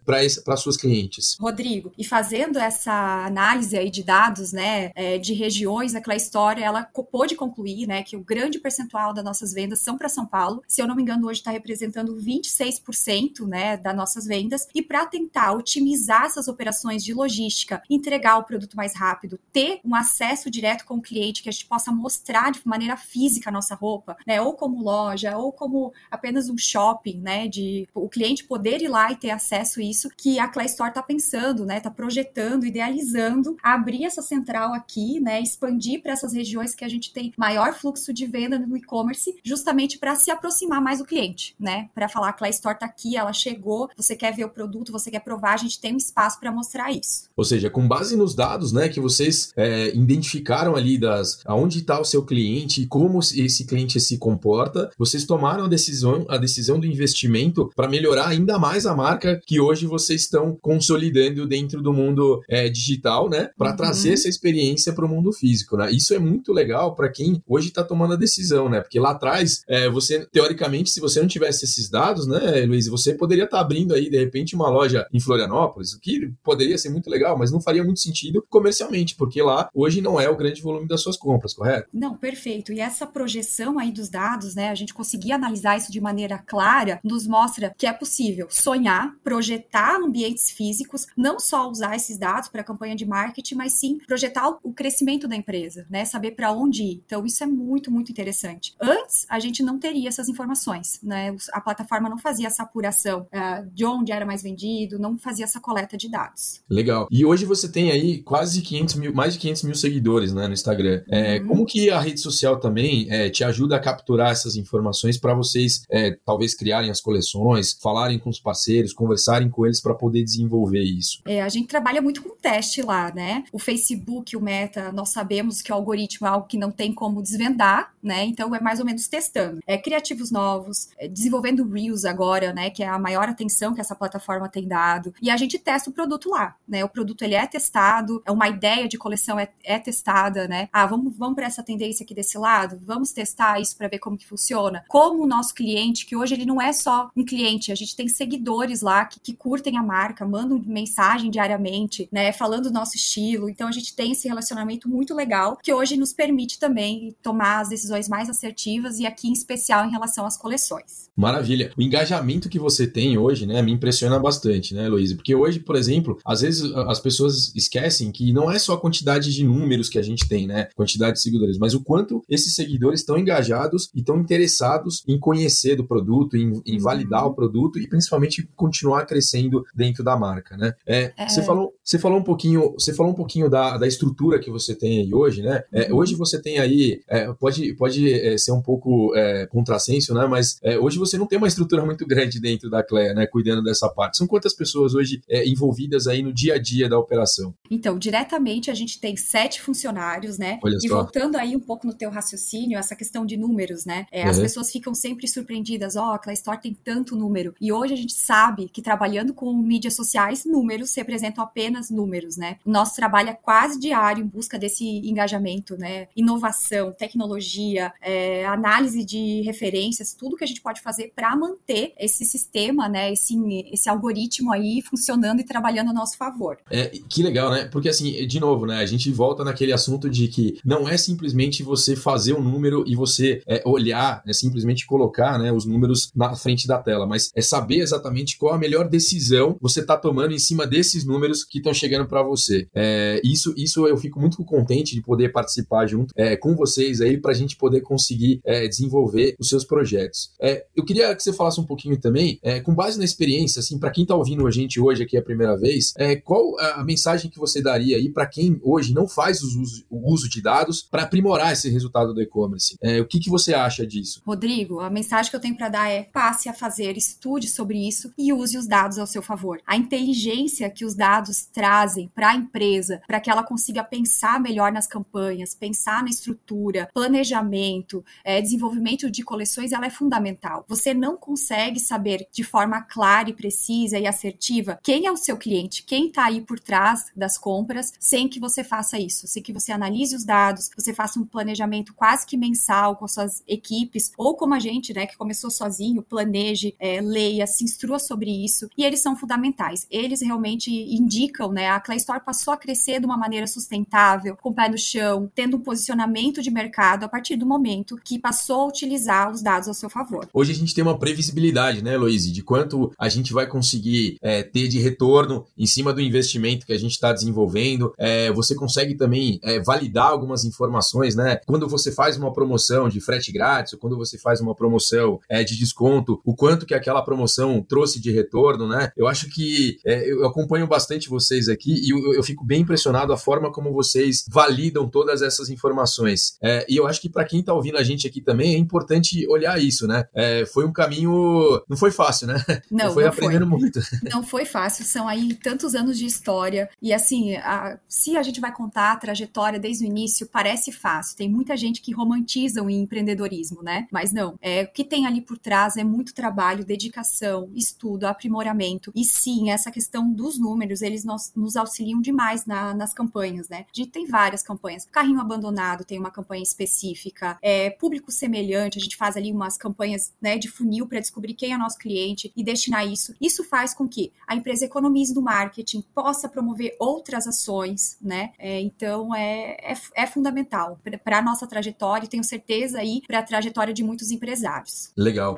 para 0.06 0.58
suas 0.58 0.78
clientes? 0.78 1.36
Rodrigo, 1.40 1.92
e 1.98 2.04
fazendo 2.04 2.60
essa 2.60 3.26
análise 3.26 3.78
aí 3.78 3.90
de 3.90 4.04
dados, 4.04 4.52
né, 4.52 4.92
de 5.20 5.34
regiões, 5.34 5.96
aquela 5.96 6.16
história, 6.16 6.64
ela 6.64 6.84
pôde 7.12 7.36
concluir, 7.36 7.88
né, 7.88 8.04
que 8.04 8.16
o 8.16 8.24
grande 8.24 8.60
percentual 8.60 9.14
das 9.14 9.24
nossas 9.24 9.54
vendas 9.54 9.80
são 9.80 9.98
para 9.98 10.10
São 10.10 10.26
Paulo. 10.26 10.64
Se 10.68 10.82
eu 10.82 10.88
não 10.88 10.96
me 10.96 11.02
engano, 11.02 11.28
hoje 11.28 11.40
está 11.40 11.52
representando 11.52 12.16
26%, 12.16 13.48
né, 13.48 13.78
das 13.78 13.96
nossas 13.96 14.26
vendas. 14.26 14.68
E 14.74 14.82
para 14.82 15.06
tentar 15.06 15.54
otimizar 15.54 16.26
essas 16.26 16.48
operações 16.48 17.04
de 17.04 17.14
logística, 17.14 17.82
entregar 17.90 18.38
o 18.38 18.44
produto 18.44 18.76
mais 18.76 18.96
rápido, 18.96 19.40
ter 19.52 19.80
um 19.84 19.96
acesso 19.96 20.50
direto 20.50 20.86
com 20.86 20.96
o 20.96 21.02
cliente 21.02 21.42
que 21.42 21.50
a 21.50 21.52
gente 21.52 21.66
possa 21.66 21.92
mostrar 21.92 22.52
de 22.52 22.62
maneira 22.66 22.98
física 22.98 23.50
a 23.50 23.54
nossa 23.54 23.76
roupa, 23.76 24.18
né, 24.26 24.42
ou 24.42 24.54
como 24.54 24.84
loja, 24.84 25.38
ou 25.38 25.52
como 25.52 25.94
apenas 26.10 26.50
um 26.50 26.58
shopping, 26.58 27.20
né, 27.20 27.48
de 27.48 27.88
o 27.94 28.10
cliente 28.10 28.44
poder 28.44 28.82
ir 28.82 28.88
lá 28.88 29.12
e 29.12 29.16
ter 29.16 29.30
acesso 29.30 29.80
a 29.80 29.84
isso, 29.84 30.10
que 30.16 30.40
a 30.40 30.48
Clay 30.48 30.68
Store 30.68 30.90
está 30.90 31.02
pensando, 31.02 31.66
né, 31.66 31.75
está 31.78 31.90
projetando, 31.90 32.66
idealizando, 32.66 33.58
abrir 33.62 34.06
essa 34.06 34.22
central 34.22 34.74
aqui, 34.74 35.20
né, 35.20 35.42
expandir 35.42 36.02
para 36.02 36.14
essas 36.14 36.34
regiões 36.34 36.76
que 36.76 36.86
a 36.86 36.90
gente 36.90 37.12
tem 37.14 37.34
maior 37.38 37.74
fluxo 37.74 38.14
de 38.14 38.26
venda 38.26 38.58
no 38.60 38.78
e-commerce, 38.78 39.36
justamente 39.44 39.98
para 39.98 40.16
se 40.16 40.32
aproximar 40.32 40.82
mais 40.82 41.00
do 41.00 41.06
cliente, 41.06 41.56
né? 41.60 41.90
Para 41.94 42.10
falar 42.10 42.34
que 42.34 42.46
a 42.46 42.50
Store 42.50 42.78
tá 42.78 42.86
aqui, 42.86 43.18
ela 43.18 43.34
chegou, 43.34 43.90
você 43.96 44.16
quer 44.16 44.34
ver 44.34 44.46
o 44.46 44.50
produto, 44.50 44.92
você 44.92 45.10
quer 45.10 45.20
provar, 45.20 45.54
a 45.54 45.58
gente 45.58 45.80
tem 45.80 45.94
um 45.94 45.98
espaço 45.98 46.40
para 46.40 46.52
mostrar 46.52 46.92
isso. 46.92 47.30
Ou 47.36 47.44
seja, 47.44 47.70
com 47.70 47.88
base 47.88 48.16
nos 48.16 48.36
dados, 48.36 48.72
né, 48.72 48.90
que 48.90 49.00
vocês 49.00 49.52
é, 49.56 49.96
identificaram 49.96 50.76
ali 50.76 50.98
das 50.98 51.40
aonde 51.46 51.80
está 51.80 52.00
o 52.00 52.06
seu 52.06 52.24
cliente 52.24 52.82
e 52.82 52.88
como 52.88 53.20
esse 53.20 53.66
cliente 53.66 54.00
se 54.00 54.18
comporta, 54.18 54.92
vocês 54.98 55.26
tomaram 55.26 55.66
a 55.66 55.68
decisão, 55.68 56.26
a 56.30 56.38
decisão 56.38 56.80
do 56.80 56.86
investimento 56.86 57.70
para 57.76 57.88
melhorar 57.88 58.28
ainda 58.28 58.58
mais 58.58 58.86
a 58.86 58.96
marca 58.96 59.42
que 59.46 59.60
hoje 59.60 59.86
vocês 59.86 60.22
estão 60.22 60.58
consolidando 60.62 61.48
dentro 61.48 61.65
do 61.68 61.94
mundo 61.94 62.42
é, 62.50 62.70
digital, 62.70 63.30
né, 63.30 63.50
para 63.58 63.72
uhum. 63.72 63.78
trazer 63.78 64.14
essa 64.14 64.30
experiência 64.30 64.94
para 64.94 65.06
o 65.06 65.10
mundo 65.10 65.32
físico, 65.32 65.78
né? 65.78 65.92
Isso 65.92 66.14
é 66.14 66.20
muito 66.20 66.52
legal 66.54 66.96
para 66.96 67.10
quem 67.10 67.42
hoje 67.48 67.70
está 67.70 67.84
tomando 67.84 68.14
a 68.14 68.18
decisão, 68.18 68.70
né? 68.70 68.82
Porque 68.82 69.00
lá 69.00 69.12
atrás, 69.12 69.62
é, 69.68 69.90
você, 69.90 70.26
teoricamente, 70.32 70.90
se 70.90 71.00
você 71.00 71.20
não 71.20 71.28
tivesse 71.28 71.66
esses 71.66 71.90
dados, 71.90 72.28
né, 72.28 72.66
Luiz, 72.66 72.88
você 72.88 73.14
poderia 73.14 73.46
estar 73.46 73.58
tá 73.58 73.62
abrindo 73.62 73.94
aí, 73.94 74.10
de 74.10 74.18
repente, 74.18 74.56
uma 74.56 74.70
loja 74.70 75.08
em 75.14 75.20
Florianópolis, 75.20 75.94
o 75.94 76.00
que 76.00 76.32
poderia 76.44 76.78
ser 76.78 76.90
muito 76.90 77.10
legal, 77.10 77.38
mas 77.38 77.52
não 77.52 77.62
faria 77.62 77.84
muito 77.84 78.00
sentido 78.00 78.46
comercialmente, 78.50 79.16
porque 79.16 79.42
lá 79.42 79.70
hoje 79.74 80.02
não 80.02 80.20
é 80.20 80.30
o 80.30 80.36
grande 80.36 80.62
volume 80.62 80.88
das 80.88 81.02
suas 81.02 81.18
compras, 81.18 81.54
correto? 81.54 81.90
Não, 81.94 82.16
perfeito. 82.16 82.72
E 82.72 82.80
essa 82.80 83.06
projeção 83.08 83.80
aí 83.80 83.92
dos 83.92 84.10
dados, 84.10 84.56
né, 84.56 84.70
a 84.70 84.76
gente 84.76 84.94
conseguir 84.94 85.32
analisar 85.32 85.78
isso 85.78 85.92
de 85.92 86.02
maneira 86.02 86.38
clara, 86.38 87.00
nos 87.04 87.28
mostra 87.28 87.74
que 87.78 87.88
é 87.88 87.94
possível 87.94 88.48
sonhar, 88.50 89.16
projetar 89.24 89.98
ambientes 89.98 90.50
físicos, 90.52 91.08
não 91.16 91.40
só 91.40 91.55
usar 91.64 91.96
esses 91.96 92.18
dados 92.18 92.50
para 92.50 92.64
campanha 92.64 92.96
de 92.96 93.06
marketing, 93.06 93.56
mas 93.56 93.74
sim 93.74 93.98
projetar 94.08 94.58
o 94.64 94.74
crescimento 94.74 95.28
da 95.28 95.36
empresa, 95.36 95.86
né? 95.90 96.06
Saber 96.06 96.32
para 96.32 96.52
onde 96.52 96.84
ir. 96.84 97.04
Então, 97.06 97.26
isso 97.26 97.44
é 97.44 97.48
muito, 97.48 97.92
muito 97.92 98.12
interessante. 98.12 98.76
Antes, 98.82 99.26
a 99.30 99.40
gente 99.40 99.64
não 99.64 99.80
teria 99.80 100.10
essas 100.10 100.30
informações, 100.30 101.00
né? 101.02 101.36
A 101.54 101.62
plataforma 101.62 102.10
não 102.10 102.18
fazia 102.18 102.48
essa 102.48 102.64
apuração 102.64 103.28
uh, 103.34 103.70
de 103.74 103.86
onde 103.86 104.12
era 104.12 104.26
mais 104.26 104.44
vendido, 104.44 105.00
não 105.00 105.18
fazia 105.18 105.46
essa 105.46 105.60
coleta 105.60 105.98
de 105.98 106.10
dados. 106.10 106.62
Legal. 106.70 107.08
E 107.12 107.26
hoje 107.26 107.46
você 107.46 107.70
tem 107.70 107.92
aí 107.92 108.22
quase 108.22 108.62
500 108.62 108.96
mil, 108.96 109.14
mais 109.14 109.34
de 109.34 109.40
500 109.40 109.64
mil 109.64 109.76
seguidores, 109.76 110.34
né, 110.34 110.48
no 110.48 110.54
Instagram. 110.54 111.04
É, 111.10 111.40
uhum. 111.40 111.48
Como 111.48 111.66
que 111.66 111.90
a 111.90 112.00
rede 112.00 112.20
social 112.20 112.60
também 112.60 113.08
é, 113.10 113.30
te 113.30 113.44
ajuda 113.44 113.76
a 113.76 113.80
capturar 113.80 114.32
essas 114.32 114.56
informações 114.56 115.18
para 115.18 115.34
vocês, 115.34 115.84
é, 115.90 116.18
talvez 116.26 116.54
criarem 116.54 116.90
as 116.90 117.02
coleções, 117.02 117.78
falarem 117.82 118.20
com 118.20 118.30
os 118.30 118.40
parceiros, 118.40 118.94
conversarem 118.94 119.50
com 119.50 119.66
eles 119.66 119.82
para 119.82 119.94
poder 119.94 120.24
desenvolver 120.24 120.84
isso? 120.84 121.22
É, 121.26 121.42
a 121.46 121.50
gente 121.50 121.68
trabalha 121.68 122.02
muito 122.02 122.22
com 122.22 122.36
teste 122.36 122.82
lá, 122.82 123.12
né? 123.14 123.44
O 123.52 123.60
Facebook, 123.60 124.36
o 124.36 124.42
Meta, 124.42 124.92
nós 124.92 125.10
sabemos 125.10 125.62
que 125.62 125.72
o 125.72 125.76
algoritmo 125.76 126.28
é 126.28 126.30
algo 126.30 126.48
que 126.48 126.58
não 126.58 126.72
tem 126.72 126.94
como 126.94 127.22
desvendar, 127.22 127.94
né? 128.02 128.26
Então 128.26 128.54
é 128.54 128.60
mais 128.60 128.80
ou 128.80 128.86
menos 128.86 129.08
testando. 129.08 129.60
É, 129.66 129.78
criativos 129.78 130.32
novos, 130.32 130.90
é, 130.98 131.08
desenvolvendo 131.08 131.68
Reels 131.68 132.06
agora, 132.06 132.54
né? 132.54 132.70
Que 132.70 132.84
é 132.84 132.88
a 132.88 133.00
maior 133.00 133.30
atenção 133.30 133.74
que 133.74 133.82
essa 133.82 133.96
plataforma 133.96 134.50
tem 134.50 134.68
dado. 134.68 135.14
E 135.22 135.30
a 135.30 135.38
gente 135.38 135.58
testa 135.58 135.90
o 135.90 135.94
produto 135.94 136.30
lá, 136.30 136.56
né? 136.68 136.84
O 136.84 136.90
produto 136.90 137.22
ele 137.24 137.36
é 137.36 137.46
testado, 137.46 138.22
é 138.26 138.32
uma 138.32 138.48
ideia 138.48 138.88
de 138.88 138.98
coleção 138.98 139.40
é, 139.40 139.50
é 139.64 139.80
testada, 139.80 140.48
né? 140.48 140.70
Ah, 140.72 140.86
vamos, 140.86 141.16
vamos 141.16 141.36
para 141.36 141.46
essa 141.46 141.64
tendência 141.64 142.04
aqui 142.04 142.14
desse 142.14 142.38
lado, 142.38 142.80
vamos 142.84 143.12
testar 143.12 143.60
isso 143.60 143.78
para 143.78 143.88
ver 143.88 144.00
como 144.00 144.18
que 144.18 144.28
funciona. 144.28 144.84
Como 144.88 145.24
o 145.24 145.28
nosso 145.28 145.54
cliente, 145.54 146.06
que 146.06 146.16
hoje 146.16 146.34
ele 146.34 146.46
não 146.46 146.62
é 146.62 146.74
só 146.74 147.10
um 147.16 147.24
cliente, 147.24 147.72
a 147.72 147.76
gente 147.76 147.96
tem 147.96 148.08
seguidores 148.08 148.82
lá 148.82 149.06
que, 149.06 149.20
que 149.20 149.34
curtem 149.34 149.78
a 149.78 149.84
marca, 149.84 150.26
mandam 150.26 150.62
mensagem 150.66 151.30
diariamente, 151.36 152.08
né? 152.12 152.32
Falando 152.32 152.66
do 152.66 152.72
nosso 152.72 152.96
estilo. 152.96 153.50
Então 153.50 153.68
a 153.68 153.72
gente 153.72 153.96
tem 153.96 154.14
esse 154.14 154.28
relacionamento 154.28 154.90
muito 154.90 155.14
legal 155.14 155.58
que 155.62 155.74
hoje 155.74 155.98
nos 155.98 156.14
permite 156.14 156.58
também 156.58 157.16
tomar 157.22 157.60
as 157.60 157.70
decisões 157.70 158.08
mais 158.08 158.30
assertivas 158.30 159.00
e 159.00 159.06
aqui 159.06 159.28
em 159.28 159.34
especial 159.34 159.86
em 159.86 159.92
relação 159.92 160.26
às 160.26 160.38
coleções. 160.38 161.10
Maravilha. 161.16 161.72
O 161.78 161.82
engajamento 161.82 162.50
que 162.50 162.60
você 162.60 162.88
tem 162.88 163.18
hoje, 163.18 163.46
né, 163.46 163.62
me 163.62 163.72
impressiona 163.72 164.20
bastante, 164.20 164.74
né, 164.74 164.88
Luísa? 164.88 165.16
Porque 165.16 165.36
hoje, 165.36 165.60
por 165.60 165.76
exemplo, 165.76 166.18
às 166.26 166.42
vezes 166.42 166.64
as 166.74 167.00
pessoas 167.00 167.54
esquecem 167.56 168.12
que 168.12 168.34
não 168.34 168.52
é 168.52 168.58
só 168.58 168.74
a 168.74 168.80
quantidade 168.80 169.34
de 169.34 169.44
números 169.44 169.90
que 169.90 170.00
a 170.00 170.02
gente 170.02 170.28
tem, 170.28 170.48
né, 170.48 170.68
quantidade 170.76 171.14
de 171.14 171.22
seguidores, 171.22 171.58
mas 171.58 171.74
o 171.74 171.84
quanto 171.84 172.24
esses 172.30 172.56
seguidores 172.56 173.02
estão 173.02 173.18
engajados 173.18 173.90
e 173.94 174.00
estão 174.00 174.20
interessados 174.20 175.04
em 175.08 175.20
conhecer 175.20 175.76
do 175.76 175.86
produto, 175.86 176.36
em, 176.36 176.62
em 176.66 176.78
validar 176.80 177.26
o 177.26 177.34
produto 177.34 177.80
e 177.80 177.88
principalmente 177.88 178.48
continuar 178.56 179.06
crescendo 179.06 179.66
dentro 179.74 180.04
da 180.04 180.18
marca, 180.18 180.58
né? 180.58 180.74
É, 180.86 181.14
é. 181.18 181.25
Você 181.28 181.44
falou, 181.44 181.75
você 181.86 182.00
falou 182.00 182.18
um 182.18 182.24
pouquinho, 182.24 182.74
você 182.74 182.94
falou 182.94 183.12
um 183.12 183.16
pouquinho 183.16 183.48
da, 183.48 183.78
da 183.78 183.86
estrutura 183.86 184.40
que 184.40 184.50
você 184.50 184.74
tem 184.74 185.02
aí 185.02 185.14
hoje, 185.14 185.44
né? 185.44 185.64
É, 185.72 185.92
uhum. 185.92 185.98
hoje 185.98 186.16
você 186.16 186.42
tem 186.42 186.58
aí, 186.58 187.00
é, 187.08 187.32
pode, 187.34 187.76
pode 187.76 188.12
é, 188.12 188.36
ser 188.40 188.52
um 188.52 188.62
pouco 188.62 189.16
é, 189.16 189.46
contrassenso, 189.46 190.12
né? 190.16 190.26
Mas 190.26 190.60
hoje 190.82 190.98
você 190.98 191.16
não 191.16 191.28
tem 191.28 191.38
uma 191.38 191.48
estrutura 191.48 191.86
muito 191.86 192.06
grande 192.08 192.42
dentro 192.42 192.72
da 192.72 192.84
Cleia, 192.84 193.14
né? 193.14 193.28
Cuidando 193.28 193.62
dessa 193.62 193.88
parte. 193.88 194.18
São 194.18 194.26
quantas 194.26 194.56
pessoas 194.56 194.96
hoje 194.96 195.22
envolvidas 195.30 196.08
aí 196.08 196.24
no 196.24 196.34
dia 196.34 196.56
a 196.56 196.58
dia 196.58 196.90
da 196.90 196.98
operação? 196.98 197.54
Então, 197.70 198.00
diretamente 198.00 198.72
a 198.72 198.74
gente 198.74 199.00
tem 199.00 199.16
sete 199.16 199.62
funcionários, 199.62 200.40
né? 200.40 200.60
Olha 200.64 200.78
e 200.82 200.88
só. 200.88 200.96
voltando 200.96 201.36
aí 201.36 201.56
um 201.56 201.60
pouco 201.60 201.86
no 201.86 201.94
teu 201.94 202.10
raciocínio, 202.10 202.80
essa 202.80 202.96
questão 202.96 203.26
de 203.26 203.38
números, 203.38 203.86
né? 203.86 204.08
É, 204.12 204.24
uhum. 204.24 204.32
As 204.32 204.40
pessoas 204.40 204.72
ficam 204.72 204.96
sempre 204.96 205.28
surpreendidas, 205.28 205.96
ó, 205.96 206.10
oh, 206.10 206.14
a 206.14 206.20
Clay 206.20 206.34
Store 206.34 206.60
tem 206.60 206.74
tanto 206.74 207.16
número. 207.16 207.54
E 207.62 207.72
hoje 207.72 207.94
a 207.94 207.98
gente 207.98 208.14
sabe 208.14 208.70
que 208.70 208.82
trabalhando 208.82 209.34
com 209.34 209.54
mídias 209.54 209.96
sociais, 209.96 210.46
números 210.46 210.96
representam 210.96 211.44
apenas 211.44 211.75
números, 211.90 212.38
né? 212.38 212.58
Nosso 212.66 212.96
trabalho 212.96 213.30
é 213.30 213.34
quase 213.34 213.80
diário 213.80 214.24
em 214.24 214.28
busca 214.28 214.58
desse 214.58 214.86
engajamento, 215.08 215.78
né? 215.78 216.08
Inovação, 216.16 216.92
tecnologia, 216.92 217.94
é, 218.02 218.46
análise 218.46 219.04
de 219.04 219.42
referências, 219.42 220.14
tudo 220.14 220.36
que 220.36 220.44
a 220.44 220.48
gente 220.48 220.62
pode 220.62 220.82
fazer 220.82 221.12
para 221.16 221.36
manter 221.36 221.94
esse 222.00 222.26
sistema, 222.26 222.88
né? 222.88 223.12
Esse, 223.12 223.36
esse 223.72 223.90
algoritmo 223.90 224.52
aí 224.52 224.82
funcionando 224.82 225.40
e 225.40 225.44
trabalhando 225.44 225.90
a 225.90 225.94
nosso 225.94 226.18
favor. 226.18 226.58
É, 226.70 226.92
que 227.10 227.24
legal, 227.24 227.52
né? 227.52 227.66
Porque 227.66 227.90
assim, 227.90 228.26
de 228.26 228.40
novo, 228.40 228.66
né? 228.66 228.78
A 228.78 228.86
gente 228.86 229.12
volta 229.12 229.44
naquele 229.44 229.74
assunto 229.74 230.10
de 230.10 230.28
que 230.28 230.60
não 230.64 230.88
é 230.88 230.98
simplesmente 230.98 231.64
você 231.64 231.96
fazer 231.96 232.34
um 232.34 232.42
número 232.42 232.84
e 232.88 232.96
você 232.96 233.42
é, 233.48 233.62
olhar, 233.66 234.24
é 234.28 234.34
simplesmente 234.34 234.86
colocar 234.86 235.38
né, 235.40 235.52
os 235.52 235.66
números 235.66 236.12
na 236.16 236.36
frente 236.36 236.68
da 236.68 236.78
tela, 236.78 237.06
mas 237.06 237.32
é 237.36 237.42
saber 237.42 237.80
exatamente 237.80 238.38
qual 238.38 238.54
a 238.54 238.58
melhor 238.58 238.88
decisão 238.88 239.58
você 239.62 239.82
está 239.82 239.98
tomando 239.98 240.34
em 240.34 240.40
cima 240.40 240.66
desses 240.68 241.06
números 241.06 241.44
que 241.44 241.62
estão 241.66 241.74
chegando 241.74 242.08
para 242.08 242.22
você. 242.22 242.68
É, 242.74 243.20
isso, 243.24 243.54
isso 243.58 243.88
eu 243.88 243.98
fico 243.98 244.20
muito 244.20 244.44
contente 244.46 244.94
de 244.94 245.02
poder 245.02 245.32
participar 245.32 245.88
junto 245.88 246.14
é, 246.16 246.36
com 246.36 246.56
vocês 246.56 247.02
aí 247.02 247.18
para 247.18 247.32
a 247.32 247.36
gente 247.36 247.56
poder 247.58 247.82
conseguir 247.82 248.40
é, 248.46 248.68
desenvolver 248.68 249.36
os 249.40 249.50
seus 249.50 249.66
projetos. 249.66 250.32
É, 250.40 250.66
eu 250.76 250.86
queria 250.86 251.16
que 251.16 251.24
você 251.24 251.34
falasse 251.34 251.60
um 251.60 251.66
pouquinho 251.66 251.98
também, 252.00 252.40
é, 252.44 252.60
com 252.60 252.74
base 252.74 252.98
na 252.98 253.06
experiência, 253.06 253.60
assim, 253.60 253.80
para 253.80 253.92
quem 253.92 254.04
está 254.04 254.16
ouvindo 254.16 254.46
a 254.46 254.52
gente 254.52 254.80
hoje 254.80 255.04
aqui 255.04 255.18
a 255.18 255.22
primeira 255.22 255.58
vez, 255.58 255.94
qual 256.24 256.60
a 256.60 256.84
mensagem 256.84 257.30
que 257.30 257.40
você 257.40 257.62
daria 257.62 257.98
aí 257.98 258.10
para 258.10 258.26
quem 258.26 258.60
hoje 258.62 258.94
não 258.94 259.08
faz 259.08 259.42
uso, 259.42 259.86
o 259.90 260.12
uso 260.12 260.30
de 260.30 260.42
dados 260.42 260.84
para 260.84 261.04
aprimorar 261.04 261.54
esse 261.54 261.70
resultado 261.70 262.14
do 262.14 262.22
e-commerce? 262.22 262.76
o 263.02 263.06
que, 263.06 263.20
que 263.20 263.30
você 263.30 263.54
acha 263.54 263.86
disso? 263.86 264.22
Rodrigo, 264.26 264.80
a 264.80 264.90
mensagem 264.90 265.30
que 265.30 265.36
eu 265.36 265.40
tenho 265.40 265.56
para 265.56 265.70
dar 265.70 265.90
é 265.90 266.04
passe 266.04 266.50
a 266.50 266.54
fazer, 266.54 266.98
estude 266.98 267.48
sobre 267.48 267.88
isso 267.88 268.12
e 268.18 268.34
use 268.34 268.58
os 268.58 268.68
dados 268.68 268.98
ao 268.98 269.08
seu 269.08 269.22
favor. 269.22 269.60
A 269.66 269.78
inteligência 269.78 270.70
que 270.70 270.86
os 270.86 270.96
dados 270.96 271.48
trazem 271.56 272.10
para 272.14 272.32
a 272.32 272.36
empresa, 272.36 273.02
para 273.08 273.22
que 273.22 273.32
ela 273.32 273.42
consiga 273.42 273.82
pensar 273.82 274.42
melhor 274.42 274.74
nas 274.74 274.86
campanhas, 274.86 275.56
pensar 275.56 276.04
na 276.04 276.10
estrutura, 276.10 276.90
planejamento, 276.94 278.04
é, 278.26 278.42
desenvolvimento 278.42 279.10
de 279.10 279.24
coleções, 279.24 279.72
ela 279.72 279.86
é 279.86 279.90
fundamental. 279.90 280.66
Você 280.68 280.94
não 280.94 281.16
consegue 281.16 281.80
saber 281.80 282.28
de 282.30 282.44
forma 282.44 282.82
clara 282.82 283.30
e 283.30 283.34
precisa 283.34 283.98
e 283.98 284.06
assertiva 284.06 284.78
quem 284.84 285.06
é 285.06 285.12
o 285.12 285.16
seu 285.16 285.38
cliente, 285.38 285.84
quem 285.84 286.08
está 286.08 286.26
aí 286.26 286.42
por 286.42 286.60
trás 286.60 287.06
das 287.16 287.38
compras, 287.38 287.94
sem 288.02 288.28
que 288.28 288.38
você 288.38 288.62
faça 288.62 289.00
isso, 289.00 289.26
sem 289.26 289.42
que 289.42 289.54
você 289.54 289.72
analise 289.72 290.14
os 290.14 290.26
dados, 290.26 290.70
você 290.76 290.94
faça 290.94 291.18
um 291.18 291.26
planejamento 291.26 291.94
quase 291.94 292.26
que 292.26 292.36
mensal 292.36 292.98
com 292.98 293.08
suas 293.08 293.42
equipes, 293.48 294.12
ou 294.18 294.36
como 294.36 294.54
a 294.54 294.60
gente, 294.60 294.94
né, 294.94 295.08
que 295.08 295.16
começou 295.16 295.50
sozinho, 295.50 296.04
planeje, 296.04 296.76
é, 296.78 297.00
leia, 297.00 297.48
se 297.48 297.64
instrua 297.64 297.98
sobre 297.98 298.30
isso, 298.44 298.68
e 298.78 298.84
eles 298.84 299.00
são 299.00 299.16
fundamentais. 299.16 299.88
Eles 299.90 300.22
realmente 300.22 300.70
indicam, 300.70 301.45
né, 301.52 301.70
a 301.70 301.80
Clay 301.80 301.98
Store 301.98 302.24
passou 302.24 302.54
a 302.54 302.58
crescer 302.58 303.00
de 303.00 303.06
uma 303.06 303.18
maneira 303.18 303.48
sustentável, 303.48 304.38
com 304.42 304.50
o 304.50 304.54
pé 304.54 304.70
no 304.70 304.78
chão, 304.78 305.30
tendo 305.34 305.58
um 305.58 305.60
posicionamento 305.60 306.42
de 306.42 306.52
mercado 306.52 307.04
a 307.04 307.08
partir 307.08 307.36
do 307.36 307.46
momento 307.46 307.98
que 308.04 308.20
passou 308.20 308.62
a 308.62 308.68
utilizar 308.68 309.32
os 309.32 309.42
dados 309.42 309.68
ao 309.68 309.74
seu 309.74 309.90
favor. 309.90 310.28
Hoje 310.34 310.52
a 310.52 310.56
gente 310.56 310.74
tem 310.74 310.84
uma 310.84 310.98
previsibilidade, 310.98 311.84
né, 311.84 311.98
Loise, 311.98 312.32
de 312.32 312.44
quanto 312.44 312.92
a 312.98 313.10
gente 313.10 313.34
vai 313.34 313.48
conseguir 313.48 314.18
é, 314.22 314.44
ter 314.44 314.68
de 314.68 314.80
retorno 314.80 315.46
em 315.58 315.66
cima 315.66 315.94
do 315.94 316.02
investimento 316.02 316.66
que 316.66 316.74
a 316.74 316.78
gente 316.78 316.92
está 316.92 317.12
desenvolvendo. 317.12 317.94
É, 317.98 318.32
você 318.32 318.56
consegue 318.56 318.96
também 318.96 319.40
é, 319.44 319.60
validar 319.60 320.08
algumas 320.08 320.46
informações, 320.46 321.16
né? 321.16 321.40
Quando 321.46 321.68
você 321.68 321.92
faz 321.92 322.18
uma 322.18 322.34
promoção 322.34 322.90
de 322.90 323.00
frete 323.00 323.32
grátis, 323.32 323.74
ou 323.74 323.80
quando 323.80 323.98
você 323.98 324.18
faz 324.18 324.42
uma 324.42 324.56
promoção 324.56 325.20
é, 325.30 325.44
de 325.44 325.58
desconto, 325.58 326.22
o 326.24 326.36
quanto 326.36 326.66
que 326.66 326.74
aquela 326.74 327.02
promoção 327.02 327.62
trouxe 327.62 328.00
de 328.02 328.12
retorno, 328.12 328.68
né? 328.68 328.92
Eu 328.96 329.08
acho 329.08 329.30
que 329.30 329.78
é, 329.86 330.12
eu 330.12 330.26
acompanho 330.26 330.68
bastante 330.68 331.10
vocês 331.36 331.50
aqui 331.50 331.74
e 331.86 331.90
eu, 331.92 332.14
eu, 332.14 332.24
fico 332.24 332.44
bem 332.44 332.62
impressionado 332.62 333.12
a 333.12 333.18
forma 333.18 333.52
como 333.52 333.72
vocês 333.74 334.26
validam 334.30 334.90
todas 334.90 335.22
essas 335.22 335.50
informações. 335.50 336.38
É, 336.42 336.66
e 336.70 336.78
eu 336.78 336.88
acho 336.88 337.02
que 337.02 337.10
para 337.10 337.26
quem 337.26 337.42
está 337.42 337.54
ouvindo 337.54 337.78
a 337.78 337.84
gente 337.84 338.08
aqui 338.08 338.22
também 338.22 338.56
é 338.56 338.58
importante 338.58 339.28
olhar 339.28 339.62
isso, 339.62 339.88
né? 339.88 340.06
É, 340.14 340.46
foi 340.46 340.66
um 340.66 340.72
caminho, 340.72 341.62
não 341.70 341.78
foi 341.78 341.92
fácil, 341.92 342.28
né? 342.28 342.36
Não, 342.72 342.86
não 342.88 342.94
foi 342.94 343.04
não 343.04 343.10
aprendendo 343.10 343.50
foi. 343.50 343.60
muito. 343.60 343.80
Não 344.12 344.24
foi 344.24 344.46
fácil, 344.46 344.86
são 344.86 345.08
aí 345.08 345.34
tantos 345.36 345.76
anos 345.76 345.98
de 345.98 346.06
história 346.06 346.70
e 346.82 346.94
assim, 346.94 347.36
a, 347.36 347.78
se 347.88 348.18
a 348.18 348.24
gente 348.24 348.40
vai 348.40 348.54
contar 348.54 348.92
a 348.92 348.96
trajetória 348.96 349.60
desde 349.60 349.86
o 349.86 349.88
início, 349.88 350.28
parece 350.28 350.72
fácil. 350.72 351.18
Tem 351.18 351.30
muita 351.30 351.56
gente 351.58 351.82
que 351.82 351.94
romantiza 351.94 352.62
o 352.62 352.70
empreendedorismo, 352.70 353.62
né? 353.62 353.88
Mas 353.92 354.12
não, 354.12 354.38
é, 354.42 354.64
o 354.64 354.72
que 354.72 354.84
tem 354.84 355.06
ali 355.06 355.22
por 355.22 355.38
trás 355.38 355.78
é 355.78 355.84
muito 355.84 356.14
trabalho, 356.14 356.66
dedicação, 356.66 357.50
estudo, 357.56 358.06
aprimoramento. 358.06 358.92
E 358.96 359.04
sim, 359.04 359.50
essa 359.50 359.72
questão 359.72 360.12
dos 360.12 360.40
números, 360.40 360.82
eles 360.82 361.04
nos, 361.04 361.25
nos 361.36 361.56
auxiliam 361.56 362.02
demais 362.02 362.46
na, 362.46 362.74
nas 362.74 362.94
campanhas, 362.94 363.50
né? 363.50 363.66
A 363.74 363.78
gente 363.78 363.92
tem 363.92 364.06
várias 364.08 364.44
campanhas. 364.44 364.86
Carrinho 364.92 365.20
abandonado 365.20 365.84
tem 365.84 366.00
uma 366.00 366.12
campanha 366.12 366.44
específica, 366.44 367.38
é, 367.42 367.70
público 367.70 368.12
semelhante, 368.12 368.78
a 368.78 368.82
gente 368.82 368.96
faz 368.96 369.18
ali 369.18 369.32
umas 369.32 369.58
campanhas 369.58 370.14
né, 370.22 370.38
de 370.38 370.50
funil 370.50 370.88
para 370.88 371.00
descobrir 371.00 371.34
quem 371.34 371.54
é 371.54 371.58
nosso 371.58 371.78
cliente 371.78 372.32
e 372.36 372.44
destinar 372.44 372.88
isso. 372.88 373.16
Isso 373.20 373.44
faz 373.44 373.74
com 373.74 373.88
que 373.88 374.12
a 374.28 374.36
empresa 374.36 374.66
economize 374.66 375.14
no 375.14 375.22
marketing, 375.22 375.84
possa 375.94 376.28
promover 376.28 376.76
outras 376.80 377.28
ações, 377.28 377.98
né? 378.02 378.32
É, 378.38 378.60
então 378.62 379.14
é, 379.16 379.58
é, 379.62 379.78
é 379.96 380.08
fundamental 380.08 380.80
para 381.04 381.20
a 381.20 381.22
nossa 381.22 381.48
trajetória 381.48 382.06
e 382.06 382.10
tenho 382.10 382.24
certeza 382.24 382.80
aí 382.80 383.02
para 383.08 383.20
a 383.20 383.24
trajetória 383.24 383.74
de 383.74 383.84
muitos 383.84 384.12
empresários. 384.12 384.92
Legal. 384.96 385.38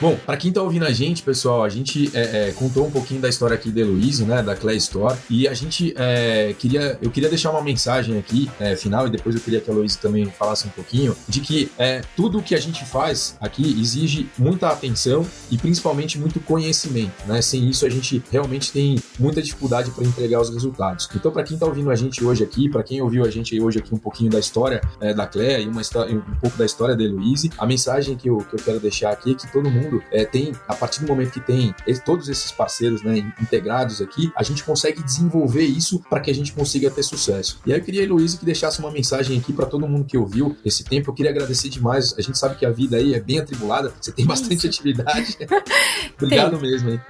Bom, 0.00 0.16
para 0.24 0.34
quem 0.38 0.50
tá 0.50 0.62
ouvindo 0.62 0.86
a 0.86 0.92
gente, 0.92 1.22
pessoal, 1.22 1.62
a 1.62 1.68
gente 1.68 2.10
é, 2.14 2.48
é, 2.48 2.52
contou 2.52 2.86
um 2.86 2.90
pouquinho 2.90 3.20
da 3.20 3.28
história 3.28 3.54
aqui 3.54 3.70
da 3.70 3.82
Heloise, 3.82 4.24
né, 4.24 4.42
da 4.42 4.56
Clay 4.56 4.78
Store, 4.78 5.14
e 5.28 5.46
a 5.46 5.52
gente 5.52 5.92
é, 5.94 6.54
queria, 6.58 6.98
eu 7.02 7.10
queria 7.10 7.28
deixar 7.28 7.50
uma 7.50 7.60
mensagem 7.60 8.18
aqui, 8.18 8.50
é, 8.58 8.74
final, 8.74 9.06
e 9.06 9.10
depois 9.10 9.34
eu 9.34 9.42
queria 9.42 9.60
que 9.60 9.70
a 9.70 9.74
Heloise 9.74 9.98
também 9.98 10.24
falasse 10.24 10.66
um 10.66 10.70
pouquinho, 10.70 11.14
de 11.28 11.40
que 11.40 11.70
é, 11.76 12.00
tudo 12.16 12.40
que 12.40 12.54
a 12.54 12.58
gente 12.58 12.82
faz 12.82 13.36
aqui 13.42 13.78
exige 13.78 14.26
muita 14.38 14.68
atenção 14.68 15.26
e 15.50 15.58
principalmente 15.58 16.18
muito 16.18 16.40
conhecimento, 16.40 17.12
né? 17.26 17.42
Sem 17.42 17.68
isso 17.68 17.84
a 17.84 17.90
gente 17.90 18.22
realmente 18.30 18.72
tem 18.72 18.98
muita 19.18 19.42
dificuldade 19.42 19.90
para 19.90 20.04
entregar 20.04 20.40
os 20.40 20.48
resultados. 20.48 21.10
Então, 21.14 21.30
para 21.30 21.42
quem 21.42 21.58
tá 21.58 21.66
ouvindo 21.66 21.90
a 21.90 21.94
gente 21.94 22.24
hoje 22.24 22.42
aqui, 22.42 22.70
para 22.70 22.82
quem 22.82 23.02
ouviu 23.02 23.22
a 23.22 23.30
gente 23.30 23.60
hoje 23.60 23.78
aqui 23.78 23.94
um 23.94 23.98
pouquinho 23.98 24.30
da 24.30 24.38
história 24.38 24.80
é, 24.98 25.12
da 25.12 25.26
Clay 25.26 25.64
e 25.64 25.68
uma 25.68 25.82
um 26.10 26.34
pouco 26.40 26.56
da 26.56 26.64
história 26.64 26.96
da 26.96 27.02
Heloise, 27.04 27.50
a 27.58 27.66
mensagem 27.66 28.16
que 28.16 28.30
eu, 28.30 28.38
que 28.38 28.54
eu 28.54 28.64
quero 28.64 28.80
deixar 28.80 29.10
aqui 29.10 29.32
é 29.32 29.34
que 29.34 29.52
todo 29.52 29.70
mundo 29.70 29.89
é, 30.10 30.24
tem, 30.24 30.52
a 30.68 30.74
partir 30.74 31.00
do 31.00 31.06
momento 31.06 31.32
que 31.32 31.40
tem 31.40 31.74
todos 32.04 32.28
esses 32.28 32.50
parceiros 32.52 33.02
né, 33.02 33.18
integrados 33.40 34.00
aqui, 34.00 34.32
a 34.36 34.42
gente 34.42 34.64
consegue 34.64 35.02
desenvolver 35.02 35.64
isso 35.64 36.00
para 36.08 36.20
que 36.20 36.30
a 36.30 36.34
gente 36.34 36.52
consiga 36.52 36.90
ter 36.90 37.02
sucesso. 37.02 37.60
E 37.66 37.72
aí 37.72 37.78
eu 37.78 37.84
queria, 37.84 38.02
Heloísa, 38.02 38.38
que 38.38 38.44
deixasse 38.44 38.78
uma 38.80 38.90
mensagem 38.90 39.38
aqui 39.38 39.52
para 39.52 39.66
todo 39.66 39.86
mundo 39.86 40.04
que 40.04 40.16
ouviu 40.16 40.56
esse 40.64 40.84
tempo. 40.84 41.10
Eu 41.10 41.14
queria 41.14 41.30
agradecer 41.30 41.68
demais. 41.68 42.14
A 42.18 42.22
gente 42.22 42.38
sabe 42.38 42.56
que 42.56 42.66
a 42.66 42.70
vida 42.70 42.96
aí 42.96 43.14
é 43.14 43.20
bem 43.20 43.38
atribulada, 43.38 43.92
você 44.00 44.12
tem 44.12 44.24
bastante 44.26 44.66
isso. 44.66 44.66
atividade. 44.66 45.36
Obrigado 46.16 46.58
tem. 46.58 46.70
mesmo. 46.70 46.90
Hein? 46.90 47.00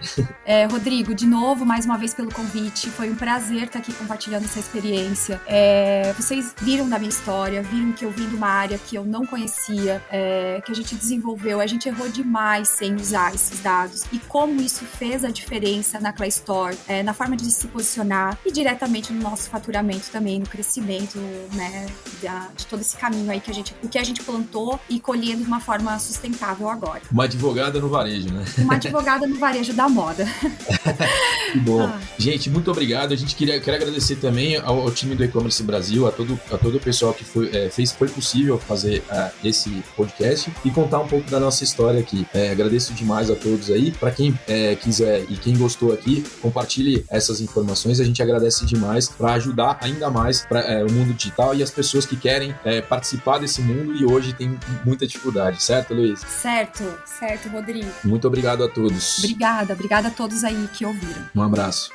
É, 0.44 0.64
Rodrigo, 0.66 1.14
de 1.14 1.26
novo, 1.26 1.64
mais 1.64 1.84
uma 1.84 1.96
vez 1.96 2.14
pelo 2.14 2.32
convite. 2.32 2.88
Foi 2.88 3.10
um 3.10 3.16
prazer 3.16 3.64
estar 3.64 3.78
aqui 3.78 3.92
compartilhando 3.92 4.44
essa 4.44 4.58
experiência. 4.58 5.40
É, 5.46 6.12
vocês 6.14 6.54
viram 6.60 6.88
da 6.88 6.98
minha 6.98 7.10
história, 7.10 7.62
viram 7.62 7.92
que 7.92 8.04
eu 8.04 8.10
vim 8.10 8.28
de 8.28 8.36
uma 8.36 8.48
área 8.48 8.78
que 8.78 8.96
eu 8.96 9.04
não 9.04 9.26
conhecia, 9.26 10.02
é, 10.10 10.60
que 10.64 10.72
a 10.72 10.74
gente 10.74 10.94
desenvolveu. 10.94 11.60
A 11.60 11.66
gente 11.66 11.88
errou 11.88 12.08
demais 12.08 12.68
sem 12.70 12.94
usar 12.94 13.34
esses 13.34 13.60
dados 13.60 14.04
e 14.12 14.18
como 14.20 14.60
isso 14.60 14.84
fez 14.84 15.24
a 15.24 15.30
diferença 15.30 16.00
na 16.00 16.12
Clay 16.12 16.28
Store, 16.28 16.76
é, 16.86 17.02
na 17.02 17.12
forma 17.12 17.36
de 17.36 17.50
se 17.50 17.66
posicionar 17.66 18.38
e 18.44 18.52
diretamente 18.52 19.12
no 19.12 19.20
nosso 19.20 19.50
faturamento 19.50 20.10
também, 20.10 20.38
no 20.38 20.46
crescimento, 20.46 21.18
né, 21.52 21.86
da, 22.22 22.48
de 22.56 22.66
todo 22.66 22.80
esse 22.80 22.96
caminho 22.96 23.30
aí 23.30 23.40
que 23.40 23.50
a 23.50 23.54
gente, 23.54 23.74
o 23.82 23.88
que 23.88 23.98
a 23.98 24.04
gente 24.04 24.22
plantou 24.22 24.78
e 24.88 25.00
colhendo 25.00 25.42
de 25.42 25.46
uma 25.46 25.60
forma 25.60 25.98
sustentável 25.98 26.68
agora. 26.68 27.02
Uma 27.10 27.24
advogada 27.24 27.80
no 27.80 27.88
varejo, 27.88 28.32
né? 28.32 28.44
Uma 28.58 28.74
advogada 28.74 29.26
no 29.26 29.36
varejo 29.38 29.72
da 29.72 29.88
moda. 29.88 30.26
que 31.52 31.58
bom. 31.58 31.82
Ah. 31.82 32.00
Gente, 32.18 32.50
muito 32.50 32.70
obrigado. 32.70 33.12
A 33.12 33.16
gente 33.16 33.34
queria, 33.34 33.58
queria 33.60 33.76
agradecer 33.76 34.16
também 34.16 34.56
ao, 34.56 34.80
ao 34.80 34.90
time 34.90 35.14
do 35.14 35.24
e-commerce 35.24 35.62
Brasil, 35.62 36.06
a 36.06 36.12
todo, 36.12 36.38
a 36.52 36.58
todo 36.58 36.76
o 36.76 36.80
pessoal 36.80 37.12
que 37.12 37.24
foi, 37.24 37.50
é, 37.54 37.70
fez, 37.70 37.92
foi 37.92 38.08
possível 38.08 38.58
fazer 38.58 39.02
uh, 39.10 39.30
esse 39.44 39.82
podcast 39.96 40.52
e 40.64 40.70
contar 40.70 41.00
um 41.00 41.08
pouco 41.08 41.30
da 41.30 41.40
nossa 41.40 41.64
história 41.64 42.00
aqui. 42.00 42.26
É, 42.32 42.54
agradeço 42.60 42.92
demais 42.94 43.30
a 43.30 43.34
todos 43.34 43.70
aí. 43.70 43.90
Para 43.90 44.10
quem 44.10 44.38
é, 44.46 44.74
quiser 44.74 45.24
e 45.28 45.36
quem 45.36 45.56
gostou 45.56 45.92
aqui, 45.92 46.24
compartilhe 46.40 47.04
essas 47.10 47.40
informações. 47.40 48.00
A 48.00 48.04
gente 48.04 48.22
agradece 48.22 48.66
demais 48.66 49.08
para 49.08 49.34
ajudar 49.34 49.78
ainda 49.80 50.10
mais 50.10 50.44
para 50.44 50.60
é, 50.60 50.84
o 50.84 50.90
mundo 50.90 51.14
digital 51.14 51.54
e 51.54 51.62
as 51.62 51.70
pessoas 51.70 52.06
que 52.06 52.16
querem 52.16 52.54
é, 52.64 52.80
participar 52.80 53.38
desse 53.38 53.60
mundo 53.60 53.94
e 53.94 54.04
hoje 54.04 54.32
tem 54.32 54.58
muita 54.84 55.06
dificuldade, 55.06 55.62
certo, 55.62 55.94
Luiz? 55.94 56.20
Certo, 56.20 56.84
certo, 57.04 57.48
Rodrigo. 57.48 57.90
Muito 58.04 58.26
obrigado 58.26 58.64
a 58.64 58.68
todos. 58.68 59.18
Obrigada, 59.18 59.72
obrigada 59.72 60.08
a 60.08 60.10
todos 60.10 60.44
aí 60.44 60.68
que 60.72 60.84
ouviram. 60.84 61.28
Um 61.34 61.42
abraço. 61.42 61.90